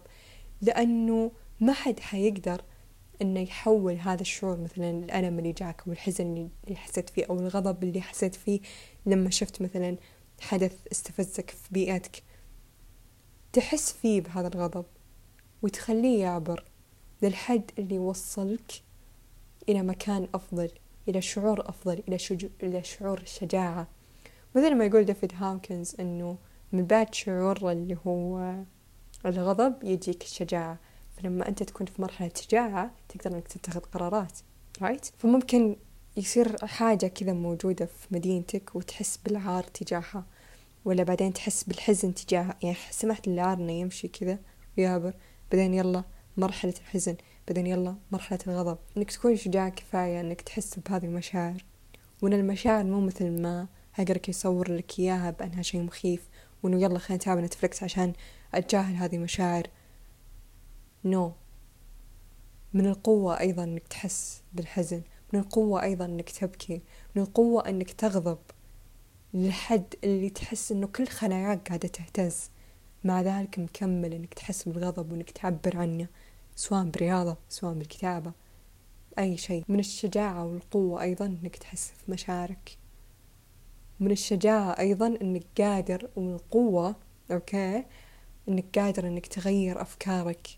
لأنه 0.62 1.32
ما 1.60 1.72
حد 1.72 2.00
حيقدر 2.00 2.62
إنه 3.22 3.40
يحول 3.40 3.94
هذا 3.94 4.20
الشعور 4.20 4.60
مثلا 4.60 4.90
الألم 4.90 5.38
اللي 5.38 5.52
جاك 5.52 5.82
أو 5.86 5.92
الحزن 5.92 6.48
اللي 6.64 6.76
حسيت 6.76 7.10
فيه 7.10 7.24
أو 7.30 7.38
الغضب 7.38 7.82
اللي 7.84 8.00
حسيت 8.00 8.34
فيه 8.34 8.60
لما 9.06 9.30
شفت 9.30 9.62
مثلا 9.62 9.96
حدث 10.40 10.72
استفزك 10.92 11.50
في 11.50 11.68
بيئتك. 11.70 12.22
تحس 13.52 13.92
فيه 13.92 14.20
بهذا 14.20 14.48
الغضب 14.48 14.84
وتخليه 15.62 16.22
يعبر. 16.22 16.64
للحد 17.22 17.70
اللي 17.78 17.94
يوصلك 17.94 18.82
إلى 19.68 19.82
مكان 19.82 20.28
أفضل 20.34 20.70
إلى 21.08 21.20
شعور 21.20 21.68
أفضل 21.68 22.02
إلى, 22.08 22.18
شجو... 22.18 22.48
إلى 22.62 22.84
شعور 22.84 23.20
الشجاعة. 23.20 23.88
مثل 24.54 24.74
ما 24.74 24.84
يقول 24.84 25.04
ديفيد 25.04 25.32
هاوكنز 25.34 25.96
إنه 26.00 26.38
من 26.72 26.86
بعد 26.86 27.14
شعور 27.14 27.72
اللي 27.72 27.96
هو 28.06 28.54
الغضب 29.26 29.84
يجيك 29.84 30.22
الشجاعة. 30.22 30.78
فلما 31.16 31.48
أنت 31.48 31.62
تكون 31.62 31.86
في 31.86 32.02
مرحلة 32.02 32.30
شجاعة 32.36 32.90
تقدر 33.08 33.36
إنك 33.36 33.48
تتخذ 33.48 33.80
قرارات 33.80 34.38
رايت 34.82 35.06
right? 35.06 35.10
فممكن 35.18 35.76
يصير 36.16 36.66
حاجة 36.66 37.06
كذا 37.06 37.32
موجودة 37.32 37.86
في 37.86 38.06
مدينتك 38.10 38.76
وتحس 38.76 39.16
بالعار 39.16 39.62
تجاهها 39.64 40.24
ولا 40.84 41.02
بعدين 41.02 41.32
تحس 41.32 41.64
بالحزن 41.64 42.14
تجاهها. 42.14 42.56
يعني 42.62 42.76
سمحت 42.90 43.28
للعار 43.28 43.58
إنه 43.58 43.72
يمشي 43.72 44.08
كذا 44.08 44.38
ويابر 44.78 45.12
بعدين 45.52 45.74
يلا 45.74 46.04
مرحلة 46.38 46.74
الحزن. 46.80 47.16
بعدين 47.48 47.66
يلا 47.66 47.96
مرحلة 48.12 48.38
الغضب. 48.46 48.78
إنك 48.96 49.10
تكون 49.10 49.36
شجاع 49.36 49.68
كفاية 49.68 50.20
إنك 50.20 50.40
تحس 50.40 50.78
بهذه 50.78 51.04
المشاعر. 51.04 51.64
وإن 52.22 52.32
المشاعر 52.32 52.84
مو 52.84 53.00
مثل 53.00 53.42
ما 53.42 53.66
هقرك 53.94 54.28
يصور 54.28 54.72
لك 54.72 54.98
إياها 54.98 55.30
بأنها 55.30 55.62
شيء 55.62 55.82
مخيف. 55.82 56.28
وإنه 56.62 56.82
يلا 56.82 56.98
خلينا 56.98 57.22
نتابع 57.22 57.40
نتفلكس 57.40 57.82
عشان 57.82 58.12
أتجاهل 58.54 58.94
هذه 58.94 59.16
المشاعر. 59.16 59.66
نو 61.04 61.28
no. 61.28 61.32
من 62.74 62.86
القوة 62.86 63.40
أيضا 63.40 63.64
إنك 63.64 63.88
تحس 63.88 64.42
بالحزن. 64.52 65.02
من 65.32 65.40
القوة 65.40 65.82
أيضا 65.82 66.04
إنك 66.04 66.30
تبكي. 66.30 66.82
من 67.16 67.22
القوة 67.22 67.68
إنك 67.68 67.90
تغضب. 67.90 68.38
للحد 69.34 69.94
اللي 70.04 70.30
تحس 70.30 70.72
إنه 70.72 70.86
كل 70.86 71.06
خلاياك 71.06 71.68
قاعدة 71.68 71.88
تهتز. 71.88 72.50
مع 73.04 73.20
ذلك 73.22 73.58
مكمل 73.58 74.12
إنك 74.14 74.34
تحس 74.34 74.68
بالغضب 74.68 75.12
وإنك 75.12 75.30
تعبر 75.30 75.76
عنه. 75.76 76.08
سواء 76.58 76.84
برياضة 76.84 77.36
سواء 77.48 77.74
بالكتابة 77.74 78.32
أي 79.18 79.36
شيء. 79.36 79.64
من 79.68 79.78
الشجاعة 79.78 80.44
والقوة 80.44 81.02
أيضا 81.02 81.26
إنك 81.26 81.56
تحس 81.56 81.90
في 81.90 82.10
مشاعرك. 82.10 82.78
من 84.00 84.10
الشجاعة 84.10 84.78
أيضا 84.78 85.06
أنك 85.06 85.44
قادر 85.58 86.08
ومن 86.16 86.34
القوة 86.34 86.96
okay 87.30 87.84
أنك 88.48 88.78
قادر 88.78 89.06
أنك 89.06 89.26
تغير 89.26 89.82
أفكارك. 89.82 90.48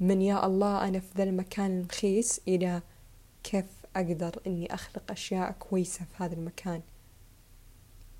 من 0.00 0.22
يا 0.22 0.46
الله 0.46 0.88
أنا 0.88 1.00
في 1.00 1.12
ذا 1.16 1.22
المكان 1.22 1.80
المخيس 1.80 2.40
إلى 2.48 2.82
كيف 3.42 3.66
أقدر 3.96 4.40
أني 4.46 4.74
أخلق 4.74 5.10
أشياء 5.10 5.52
كويسة 5.52 6.04
في 6.04 6.24
هذا 6.24 6.34
المكان. 6.34 6.82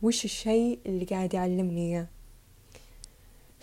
وش 0.03 0.25
الشيء 0.25 0.79
اللي 0.87 1.05
قاعد 1.05 1.35
يعلمني 1.35 1.81
إياه؟ 1.81 2.07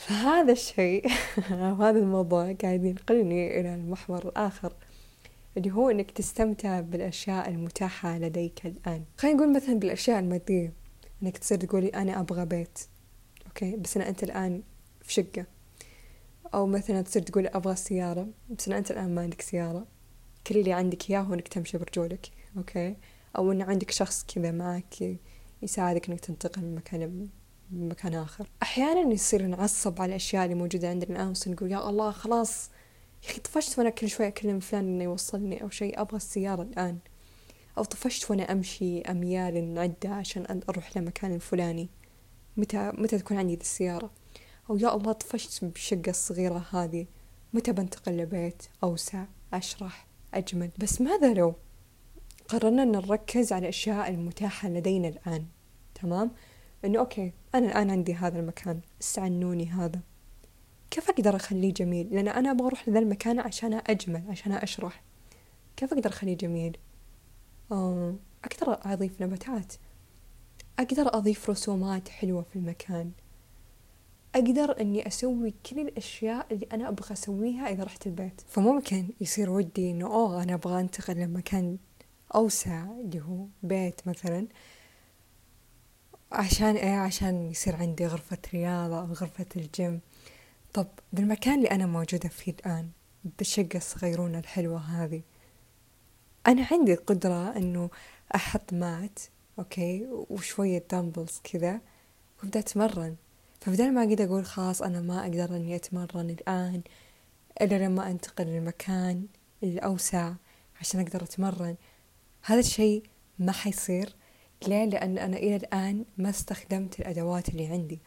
فهذا 0.08 0.52
الشيء 0.52 1.08
أو 1.52 1.76
هذا 1.76 2.00
الموضوع 2.00 2.54
قاعد 2.54 2.86
ينقلني 2.86 3.60
إلى 3.60 3.76
المحور 3.76 4.28
الآخر 4.28 4.74
اللي 5.58 5.72
هو 5.72 5.90
إنك 5.90 6.12
تستمتع 6.12 6.80
بالأشياء 6.80 7.50
المتاحة 7.50 8.18
لديك 8.18 8.66
الآن. 8.66 9.04
خلينا 9.18 9.38
نقول 9.38 9.54
مثلا 9.56 9.80
بالأشياء 9.80 10.20
المادية 10.20 10.74
إنك 11.24 11.38
تصير 11.38 11.58
تقولي 11.58 11.88
أنا 11.88 12.20
أبغى 12.20 12.46
بيت 12.46 12.80
okay؟ 13.48 13.76
بس 13.76 13.98
أنا 13.98 14.10
أنت 14.10 14.24
الآن 14.24 14.64
في 15.02 15.14
شقة. 15.14 15.46
أو 16.54 16.68
مثلا 16.68 17.02
تصير 17.02 17.22
تقول 17.22 17.48
أبغى 17.48 17.76
سيارة 17.76 18.28
بس 18.50 18.68
أنا 18.68 18.78
أنت 18.78 18.92
الآن 18.92 19.16
ما 19.16 19.22
عندك 19.22 19.42
سيارة. 19.42 19.88
كل 20.48 20.58
اللي 20.58 20.74
عندك 20.74 21.10
إياه 21.10 21.20
هو 21.20 21.34
إنك 21.34 21.48
تمشي 21.48 21.78
برجولك 21.78 22.28
okay؟ 22.58 22.96
أو 23.38 23.52
إن 23.52 23.62
عندك 23.62 23.92
شخص 23.92 24.26
كذا 24.36 24.52
معك 24.52 25.18
يساعدك 25.62 26.10
إنك 26.10 26.20
تنتقل 26.20 26.62
من 26.62 26.76
مكان 26.76 27.30
لمكان 27.72 28.14
آخر. 28.14 28.50
أحيانا 28.62 29.14
يصير 29.14 29.48
نعصب 29.48 30.02
على 30.02 30.10
الأشياء 30.10 30.44
اللي 30.46 30.56
موجودة 30.56 30.90
عندنا. 30.90 31.16
الآن 31.16 31.34
ونقول 31.48 31.72
يا 31.72 31.90
الله 31.90 32.12
خلاص. 32.12 32.70
يا 33.24 33.30
أخي 33.30 33.40
طفشت 33.40 33.80
وأنا 33.80 33.90
كل 33.90 34.10
شوي 34.10 34.28
أكلم 34.28 34.60
فلان 34.60 34.84
إنه 34.84 35.04
يوصلني 35.04 35.64
أو 35.64 35.70
شيء 35.70 36.02
أبغى 36.02 36.18
السيارة 36.18 36.62
الآن. 36.62 36.98
أو 37.78 37.84
طفشت 37.84 38.32
وأنا 38.32 38.52
أمشي 38.52 39.02
أميال 39.02 39.74
نعدة 39.74 40.10
عشان 40.10 40.62
أروح 40.70 40.98
لمكان 40.98 41.36
الفلاني. 41.36 41.90
متى 42.58 42.92
متى 42.98 43.18
تكون 43.18 43.38
عندي 43.38 43.56
ذي 43.56 43.62
السيارة؟ 43.62 44.12
أو 44.70 44.78
يا 44.78 44.96
الله 44.96 45.12
طفشت 45.12 45.66
بالشقة 45.66 46.10
الصغيرة 46.10 46.66
هذه. 46.72 47.06
متى 47.54 47.72
بنتقل 47.72 48.18
لبيت؟ 48.18 48.64
أوسع 48.84 49.26
أشرح 49.54 50.08
أجمل. 50.34 50.70
بس 50.78 51.02
ماذا 51.02 51.34
لو 51.34 51.54
قررنا 52.48 52.86
نركز 52.86 53.54
على 53.54 53.62
الأشياء 53.62 54.10
المتاحة 54.10 54.70
لدينا 54.70 55.08
الآن؟ 55.08 55.46
تمام؟ 55.96 56.32
إنه 56.86 57.00
أوكي 57.00 57.34
أنا 57.56 57.66
الآن 57.68 57.90
عندي 57.90 58.14
هذا 58.14 58.40
المكان 58.40 58.80
استعنوني 59.02 59.66
هذا. 59.66 60.00
كيف 60.92 61.10
أقدر 61.10 61.36
أخليه 61.36 61.74
جميل؟ 61.74 62.08
لأن 62.12 62.28
أنا 62.28 62.52
أبغى 62.52 62.68
أروح 62.68 62.90
لذا 62.90 63.00
المكان 63.00 63.40
عشان 63.40 63.82
أجمل 63.88 64.24
عشان 64.30 64.52
أشرح. 64.52 65.04
كيف 65.78 65.94
أقدر 65.94 66.10
أخليه 66.10 66.38
جميل؟ 66.38 66.78
أوه. 67.72 68.16
أقدر 68.44 68.94
أضيف 68.94 69.22
نباتات. 69.22 69.74
أقدر 70.80 71.18
أضيف 71.18 71.50
رسومات 71.50 72.10
حلوة 72.10 72.42
في 72.42 72.56
المكان. 72.56 73.12
أقدر 74.36 74.82
أني 74.82 75.08
أسوي 75.08 75.54
كل 75.70 75.80
الأشياء 75.80 76.48
اللي 76.52 76.68
أنا 76.74 76.90
أبغى 76.90 77.14
أسويها 77.14 77.70
إذا 77.70 77.84
رحت 77.84 78.08
البيت. 78.08 78.42
فممكن 78.48 79.10
يصير 79.22 79.50
ودي 79.50 79.92
إنه 79.92 80.06
أوه 80.06 80.44
أنا 80.44 80.54
أبغى 80.54 80.82
أنتقل 80.82 81.18
لمكان 81.18 81.78
أوسع 82.36 82.84
اللي 82.84 83.22
هو 83.22 83.46
بيت 83.64 84.08
مثلا. 84.08 84.48
عشان 86.32 86.76
إيه؟ 86.76 86.96
عشان 86.96 87.52
يصير 87.52 87.76
عندي 87.76 88.08
غرفة 88.08 88.38
رياضة 88.54 89.00
أو 89.00 89.06
غرفة 89.06 89.46
الجيم. 89.56 90.02
طب 90.74 90.88
بالمكان 91.14 91.58
اللي 91.58 91.72
أنا 91.72 91.86
موجودة 91.86 92.30
فيه 92.30 92.52
الآن 92.52 92.90
بالشقة 93.26 93.78
الصغيرونة 93.78 94.40
الحلوة 94.40 94.80
هذه 94.80 95.22
أنا 96.48 96.68
عندي 96.72 96.96
قدرة 96.96 97.58
إنه 97.58 97.90
أحط 98.36 98.74
mat 98.74 99.20
okay 99.60 100.08
وشوية 100.30 100.84
dumbbells 100.92 101.42
كذا 101.44 101.82
وأبدأ 102.40 102.60
أتمرن. 102.60 103.16
فبدل 103.62 103.94
ما 103.94 104.04
أقدر 104.04 104.24
أقول 104.26 104.46
خلاص 104.46 104.82
أنا 104.82 105.02
ما 105.02 105.22
أقدر 105.22 105.56
إني 105.56 105.76
أتمرن 105.76 106.30
الآن 106.30 106.82
إلا 107.62 107.86
لما 107.86 108.12
أنتقل 108.12 108.46
للمكان 108.46 109.26
الأوسع 109.64 110.34
عشان 110.80 111.00
أقدر 111.00 111.24
أتمرن 111.24 111.76
هذا 112.42 112.60
الشيء 112.60 113.04
ما 113.40 113.52
حيصير. 113.52 114.16
ليه؟ 114.68 114.86
لأن 114.86 115.18
أنا 115.18 115.38
إلى 115.38 115.56
الآن 115.56 116.06
ما 116.18 116.30
استخدمت 116.30 117.00
الأدوات 117.00 117.50
اللي 117.50 117.68
عندي. 117.68 118.00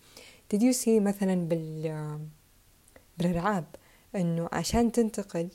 See 0.54 0.88
مثلا 0.88 1.34
بال 1.34 2.18
بالألعاب 3.18 3.64
إنه 4.16 4.48
عشان 4.52 4.92
تنتقل 4.92 5.48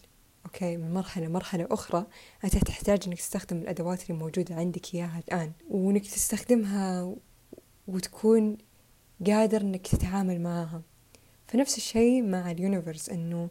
okay 0.45 0.77
من 0.77 0.93
مرحلة 0.93 1.25
لمرحلة 1.25 1.67
أخرى 1.71 2.05
أنت 2.43 2.57
تحتاج 2.57 2.99
إنك 3.07 3.17
تستخدم 3.17 3.57
الأدوات 3.57 4.09
اللي 4.09 4.19
موجودة 4.19 4.55
عندك 4.55 4.95
إياها 4.95 5.23
الآن. 5.27 5.51
وإنك 5.69 6.05
تستخدمها 6.05 7.15
وتكون 7.88 8.57
قادر 9.27 9.62
إنك 9.62 9.88
تتعامل 9.88 10.41
معاها. 10.41 10.81
فنفس 11.47 11.77
الشيء 11.77 12.23
مع 12.23 12.51
ال 12.51 12.58
universe 12.58 13.09
إنه 13.09 13.49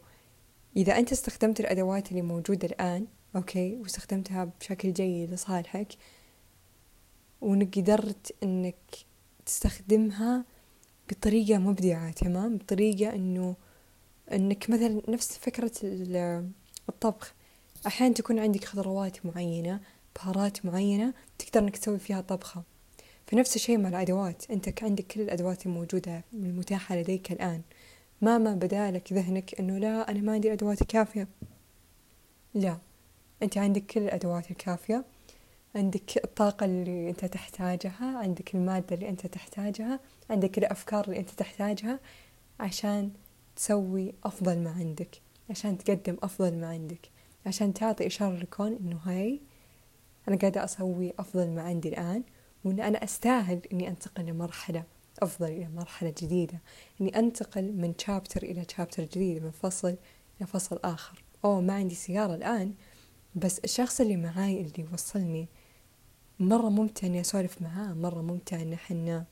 إذا 0.77 0.99
أنت 0.99 1.11
استخدمت 1.11 1.59
الأدوات 1.59 2.11
اللي 2.11 2.21
موجودة 2.21 2.67
الآن 2.67 3.07
أوكي 3.35 3.77
واستخدمتها 3.77 4.51
بشكل 4.59 4.93
جيد 4.93 5.33
لصالحك 5.33 5.87
وإنك 7.41 7.79
قدرت 7.79 8.35
إنك 8.43 8.75
تستخدمها 9.45 10.45
بطريقة 11.09 11.57
مبدعة 11.57 12.11
تمام؟ 12.11 12.57
بطريقة 12.57 13.15
إنه 13.15 13.55
إنك 14.33 14.69
مثلا 14.69 15.01
نفس 15.07 15.37
فكرة 15.37 15.71
الطبخ. 16.89 17.33
أحيانا 17.87 18.13
تكون 18.13 18.39
عندك 18.39 18.65
خضروات 18.65 19.25
معينة 19.25 19.79
بهارات 20.15 20.65
معينة 20.65 21.13
تقدر 21.39 21.59
إنك 21.59 21.77
تسوي 21.77 21.99
فيها 21.99 22.21
طبخة. 22.21 22.63
فنفس 23.27 23.55
الشيء 23.55 23.77
مع 23.77 23.89
الأدوات. 23.89 24.51
أنت 24.51 24.83
عندك 24.83 25.07
كل 25.07 25.21
الأدوات 25.21 25.65
الموجودة 25.65 26.23
المتاحة 26.33 26.95
لديك 26.95 27.31
الآن. 27.31 27.61
ما 28.21 28.37
ما 28.37 28.53
بدالك 28.55 29.13
ذهنك 29.13 29.59
إنه 29.59 29.77
لا 29.77 30.11
أنا 30.11 30.21
ما 30.21 30.31
عندي 30.33 30.47
الأدوات 30.47 30.81
الكافية. 30.81 31.27
لا 32.53 32.77
أنت 33.43 33.57
عندك 33.57 33.85
كل 33.85 33.99
الأدوات 33.99 34.51
الكافية. 34.51 35.05
عندك 35.75 36.23
الطاقة 36.23 36.65
اللي 36.65 37.09
أنت 37.09 37.25
تحتاجها 37.25 38.17
عندك 38.17 38.55
المادة 38.55 38.95
اللي 38.95 39.09
أنت 39.09 39.27
تحتاجها 39.27 39.99
عندك 40.29 40.57
الأفكار 40.57 41.05
اللي 41.05 41.19
أنت 41.19 41.29
تحتاجها 41.29 41.99
عشان 42.59 43.11
تسوي 43.55 44.13
أفضل 44.23 44.59
ما 44.59 44.71
عندك 44.71 45.21
عشان 45.49 45.77
تقدم 45.77 46.17
أفضل 46.23 46.57
ما 46.57 46.67
عندك 46.67 47.09
عشان 47.45 47.73
تعطي 47.73 48.07
إشارة 48.07 48.35
للكون 48.35 48.77
إنه 48.81 48.99
هاي 49.03 49.39
أنا 50.27 50.37
قاعدة 50.37 50.63
أسوي 50.63 51.13
أفضل 51.19 51.49
ما 51.49 51.61
عندي 51.61 51.89
الآن 51.89 52.23
وإن 52.63 52.79
أنا 52.79 53.03
أستاهل 53.03 53.59
إني 53.73 53.87
أنتقل 53.87 54.25
لمرحلة 54.25 54.83
أفضل 55.19 55.47
إلى 55.47 55.67
مرحلة 55.75 56.13
جديدة 56.21 56.59
إني 57.01 57.19
أنتقل 57.19 57.71
من 57.71 57.93
شابتر 57.97 58.43
إلى 58.43 58.65
شابتر 58.77 59.03
جديد 59.03 59.43
من 59.43 59.51
فصل 59.51 59.95
إلى 60.37 60.47
فصل 60.47 60.79
آخر. 60.83 61.23
أوه 61.45 61.61
ما 61.61 61.73
عندي 61.73 61.95
سيارة 61.95 62.35
الآن 62.35 62.73
بس 63.35 63.59
الشخص 63.59 64.01
اللي 64.01 64.17
معاي 64.17 64.61
اللي 64.61 64.87
يوصلني 64.91 65.47
مرة 66.39 66.69
ممتع 66.69 67.07
إني 67.07 67.21
أسولف 67.21 67.61
معاه 67.61 67.93
مرة 67.93 68.21
ممتع 68.21 68.61
إن 68.61 68.73
إحنا 68.73 69.25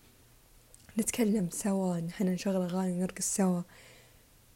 نتكلم 1.00 1.50
سوا 1.52 2.00
إن 2.00 2.08
إحنا 2.08 2.32
نشغل 2.32 2.56
أغاني 2.56 2.91
ونرقص 2.91 3.36
سوا. 3.36 3.62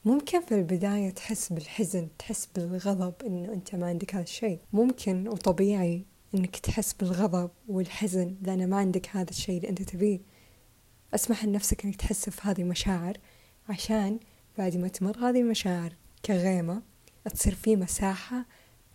ممكن 0.06 0.42
في 0.42 0.56
البداية 0.56 1.10
تحس 1.10 1.54
بالحزن 1.54 2.08
تحس 2.20 2.50
بالغضب 2.56 3.14
إنه 3.26 3.54
أنت 3.54 3.76
ما 3.76 3.88
عندك 3.88 4.16
هذا 4.16 4.24
الشيء. 4.24 4.60
ممكن 4.74 5.28
وطبيعي 5.28 6.06
إنك 6.36 6.58
تحس 6.58 6.94
بالغضب 6.94 7.52
والحزن 7.68 8.36
لأن 8.42 8.70
ما 8.70 8.78
عندك 8.78 9.10
هذا 9.10 9.30
الشيء 9.30 9.58
اللي 9.58 9.70
أنت 9.70 9.82
تبيه. 9.82 10.20
أسمح 11.16 11.46
لنفسك 11.46 11.86
إنك 11.86 11.96
تحس 11.96 12.30
في 12.30 12.42
هذه 12.44 12.62
المشاعر 12.62 13.18
عشان 13.70 14.20
بعد 14.58 14.78
ما 14.78 14.88
تمر 14.88 15.18
هذه 15.18 15.42
المشاعر 15.42 15.94
كغيمة 16.26 16.82
تصير 17.34 17.56
في 17.56 17.76
مساحة 17.76 18.46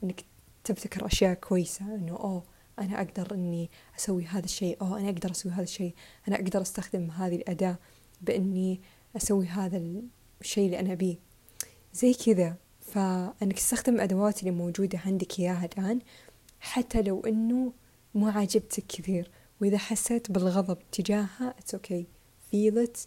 إنك 0.05 0.25
تبتكر 0.65 1.07
أشياء 1.07 1.35
كويسة 1.35 1.95
إنه 1.95 2.17
أوه 2.17 2.56
أنا 2.79 3.01
أقدر 3.01 3.35
إني 3.35 3.71
أسوي 3.99 4.25
هذا 4.25 4.45
الشيء 4.45 4.77
أوه 4.81 5.01
أنا 5.01 5.09
أقدر 5.09 5.31
أسوي 5.31 5.53
هذا 5.53 5.63
الشيء. 5.63 5.95
أنا 6.29 6.37
أقدر 6.37 6.63
أستخدم 6.63 7.11
هذه 7.11 7.37
الأداة 7.37 7.79
بإني 8.21 8.81
أسوي 9.17 9.47
هذا 9.47 9.83
الشيء 10.41 10.67
اللي 10.67 10.81
أنا 10.81 10.93
أبيه. 10.93 11.17
زي 11.95 12.15
كذا. 12.15 12.57
فإنك 12.81 13.53
تستخدم 13.53 13.95
الأدوات 13.95 14.41
اللي 14.41 14.51
موجودة 14.51 15.01
عندك 15.07 15.41
إياها 15.41 15.65
الآن 15.65 16.01
حتى 16.61 17.03
لو 17.03 17.21
إنه 17.21 17.73
مو 18.15 18.29
عاجبتك 18.29 18.87
كثير 18.87 19.31
وإذا 19.61 19.79
حسيت 19.79 20.31
بالغضب 20.31 20.79
تجاهها 20.93 21.55
it's 21.61 21.75
okay. 21.75 22.05
Feel 22.51 22.87
it. 22.87 22.99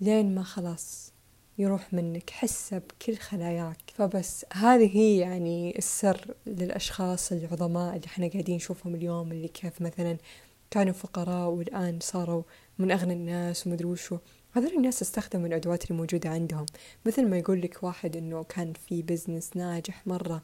لين 0.00 0.34
ما 0.34 0.42
خلاص. 0.42 1.11
يروح 1.58 1.92
منك 1.94 2.30
حسه 2.30 2.78
بكل 2.78 3.16
خلاياك. 3.16 3.76
فبس 3.94 4.46
هذه 4.52 4.96
هي 4.96 5.18
يعني 5.18 5.78
السر 5.78 6.34
للأشخاص 6.46 7.32
العظماء 7.32 7.96
اللي 7.96 8.06
إحنا 8.06 8.28
قاعدين 8.28 8.56
نشوفهم 8.56 8.94
اليوم 8.94 9.32
اللي 9.32 9.48
كيف 9.48 9.82
مثلا 9.82 10.18
كانوا 10.70 10.92
فقراء 10.92 11.48
والآن 11.48 11.98
صاروا 12.00 12.42
من 12.78 12.90
أغنى 12.90 13.12
الناس 13.12 13.66
ومدري 13.66 13.84
وشو. 13.84 14.18
هذول 14.52 14.76
الناس 14.76 15.02
استخدموا 15.02 15.46
الأدوات 15.46 15.84
اللي 15.84 15.98
موجودة 15.98 16.30
عندهم. 16.30 16.66
مثل 17.06 17.28
ما 17.28 17.38
يقول 17.38 17.62
لك 17.62 17.82
واحد 17.82 18.16
إنه 18.16 18.42
كان 18.44 18.72
في 18.72 19.02
بزنس 19.02 19.56
ناجح 19.56 20.06
مرة 20.06 20.42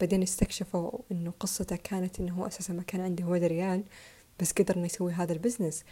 بعدين 0.00 0.22
استكشفوا 0.22 0.90
إنه 1.12 1.32
قصته 1.40 1.76
كانت 1.76 2.20
إنه 2.20 2.34
هو 2.34 2.46
أساسا 2.46 2.72
ما 2.72 2.82
كان 2.82 3.00
عنده 3.00 3.24
ولا 3.26 3.46
ريال 3.46 3.84
بس 4.40 4.52
قدر 4.52 4.76
إنه 4.76 4.86
يسوي 4.86 5.12
هذا 5.12 5.32
البزنس 5.32 5.84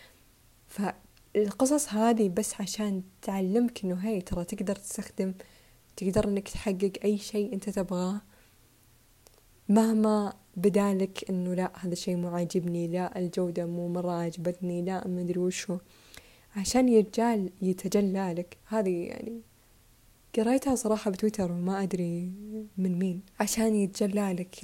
فالقصص 1.38 1.88
هذه 1.88 2.28
بس 2.28 2.60
عشان 2.60 3.02
تعلمك 3.22 3.84
إنه 3.84 3.94
هي 3.94 4.20
ترى 4.20 4.44
تقدر 4.44 4.76
تستخدم 4.76 5.34
تقدر 5.96 6.28
إنك 6.28 6.48
تحقق 6.48 6.92
أي 7.04 7.18
شيء 7.18 7.52
أنت 7.52 7.70
تبغاه. 7.70 8.20
مهما 9.68 10.32
بدالك 10.56 11.30
إنه 11.30 11.54
لا 11.54 11.72
هذا 11.76 11.92
الشيء 11.92 12.16
مو 12.16 12.28
عاجبني 12.28 12.88
لا 12.88 13.18
الجودة 13.18 13.66
مو 13.66 13.88
مرة 13.88 14.12
عجبتني 14.12 14.82
لا 14.82 15.08
ما 15.08 15.20
أدري 15.20 15.40
وشو. 15.40 15.78
عشان 16.56 16.88
يرجال 16.88 17.50
يتجلى 17.62 18.34
لك. 18.38 18.56
هذه 18.66 19.06
يعني 19.06 19.40
قريتها 20.36 20.74
صراحة 20.74 21.10
بتويتر 21.10 21.52
وما 21.52 21.82
أدري 21.82 22.32
من 22.76 22.98
مين. 22.98 23.22
عشان 23.40 23.74
يتجلى 23.74 24.32
لك 24.32 24.56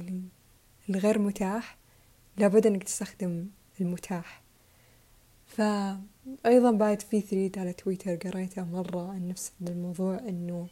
الغير 0.91 1.19
متاح 1.19 1.79
لابد 2.37 2.67
إنك 2.67 2.85
تستخدم 2.85 3.47
المتاح. 3.81 4.44
فأيضا 5.55 6.71
بعد 6.71 7.03
في 7.03 7.21
ثريد 7.21 7.59
على 7.59 7.73
تويتر 7.73 8.17
قريته 8.17 8.65
مرة 8.65 9.11
عن 9.11 9.29
نفس 9.29 9.53
الموضوع 9.61 10.19
إنه 10.19 10.69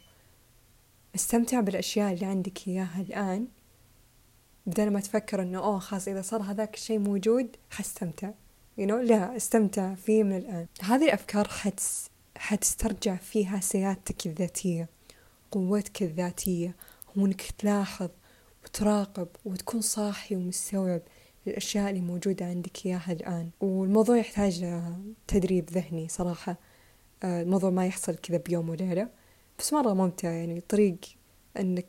استمتع 1.15 1.59
بالأشياء 1.59 2.13
اللي 2.13 2.25
عندك 2.25 2.67
إياها 2.67 3.01
الآن 3.01 3.47
بدل 4.65 4.91
ما 4.91 4.99
تفكر 4.99 5.41
إنه 5.41 5.59
أوه 5.59 5.79
خلاص 5.79 6.07
إذا 6.07 6.21
صار 6.21 6.41
هذاك 6.41 6.73
الشيء 6.75 6.99
موجود 6.99 7.55
حستمتع 7.69 8.31
you 8.77 8.85
know? 8.85 8.91
لا 8.91 9.35
استمتع 9.37 9.95
فيه 9.95 10.23
من 10.23 10.37
الآن 10.37 10.67
هذه 10.81 11.05
الأفكار 11.05 11.47
حتس 11.47 12.09
حتسترجع 12.37 13.15
فيها 13.15 13.59
سيادتك 13.59 14.25
الذاتية 14.25 14.89
قوتك 15.51 16.03
الذاتية 16.03 16.75
وانك 17.15 17.41
تلاحظ 17.41 18.09
وتراقب 18.63 19.27
وتكون 19.45 19.81
صاحي 19.81 20.35
ومستوعب 20.35 21.01
الأشياء 21.47 21.89
اللي 21.89 22.01
موجودة 22.01 22.45
عندك 22.45 22.85
إياها 22.85 23.11
الآن. 23.11 23.49
والموضوع 23.61 24.17
يحتاج 24.17 24.81
تدريب 25.27 25.69
ذهني 25.69 26.07
صراحة. 26.07 26.57
آه، 27.23 27.41
الموضوع 27.41 27.69
ما 27.69 27.87
يحصل 27.87 28.15
كذا 28.15 28.37
بيوم 28.37 28.69
وليلة. 28.69 29.09
بس 29.59 29.73
مرة 29.73 29.93
ممتع 29.93 30.31
يعني 30.31 30.61
طريق 30.61 30.97
أنك 31.59 31.87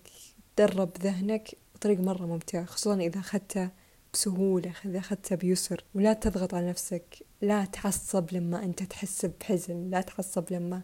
تدرب 0.57 0.91
ذهنك 1.03 1.51
طريق 1.81 2.01
مرة 2.01 2.27
ممتع 2.27 2.65
خصوصا 2.65 2.97
إذا 3.01 3.21
أخذته 3.21 3.71
بسهولة 4.13 4.73
إذا 4.85 4.99
أخذته 4.99 5.37
بيسر. 5.37 5.85
ولا 5.95 6.13
تضغط 6.13 6.55
على 6.55 6.69
نفسك 6.69 7.27
لا 7.43 7.65
تعصب 7.65 8.33
لما 8.33 8.65
أنت 8.65 8.83
تحس 8.83 9.27
بحزن 9.27 9.91
لا 9.91 10.01
تعصب 10.01 10.45
لما 10.53 10.83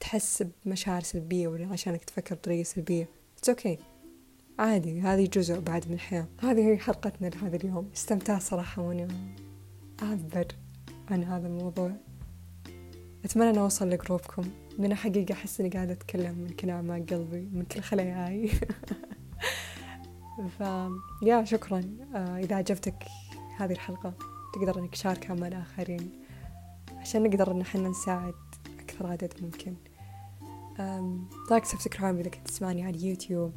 تحس 0.00 0.44
بمشاعر 0.64 1.02
سلبية 1.02 1.48
ولا 1.48 1.66
عشانك 1.66 2.04
تفكر 2.04 2.34
بطريقة 2.34 2.62
سلبية. 2.62 3.08
It's 3.38 3.50
okay. 3.50 3.97
عادي 4.58 5.00
هذه 5.00 5.28
جزء 5.32 5.60
بعد 5.60 5.88
من 5.88 5.94
الحياة. 5.94 6.26
هذه 6.40 6.70
هي 6.70 6.78
حلقتنا 6.78 7.26
لهذا 7.26 7.56
اليوم. 7.56 7.90
استمتعت 7.96 8.42
صراحة 8.42 8.82
وأنا 8.82 9.08
أعبر 10.02 10.46
عن 11.10 11.24
هذا 11.24 11.46
الموضوع. 11.46 11.92
أتمنى 13.24 13.50
أن 13.50 13.58
أوصل 13.58 13.90
لقلوبكم 13.90 14.42
من 14.78 14.94
حقيقة 14.94 15.32
أحس 15.32 15.60
إني 15.60 15.68
قاعدة 15.68 15.92
أتكلم 15.92 16.38
من 16.38 16.48
كل 16.48 16.70
أعماق 16.70 16.98
قلبي 16.98 17.48
من 17.52 17.62
كل 17.62 17.80
خلاياي 17.80 18.48
ف 20.58 20.60
يا 21.22 21.44
شكرا. 21.44 21.82
آه، 22.14 22.38
إذا 22.38 22.56
عجبتك 22.56 23.04
هذه 23.58 23.72
الحلقة 23.72 24.14
تقدر 24.54 24.78
إنك 24.78 24.90
تشاركها 24.90 25.34
مع 25.34 25.46
الآخرين. 25.46 26.10
عشان 26.96 27.22
نقدر 27.22 27.50
إن 27.50 27.60
إحنا 27.60 27.88
نساعد 27.88 28.34
أكثر 28.80 29.06
عدد 29.06 29.32
ممكن. 29.42 29.74
like 31.50 31.64
subscribe 31.64 32.18
إذا 32.18 32.30
كنت 32.30 32.48
تسمعني 32.48 32.84
على 32.84 32.96
اليوتيوب. 32.96 33.52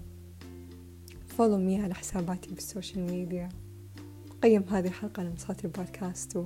follow 1.38 1.58
me 1.58 1.82
على 1.82 1.94
حساباتي 1.94 2.50
بال 2.50 2.65
social 2.65 3.12
media. 3.12 3.50
قيم 4.44 4.64
هذه 4.64 4.88
الحلقة 4.88 5.20
على 5.20 5.30
منصات 5.30 5.66
البودكاست 5.66 6.38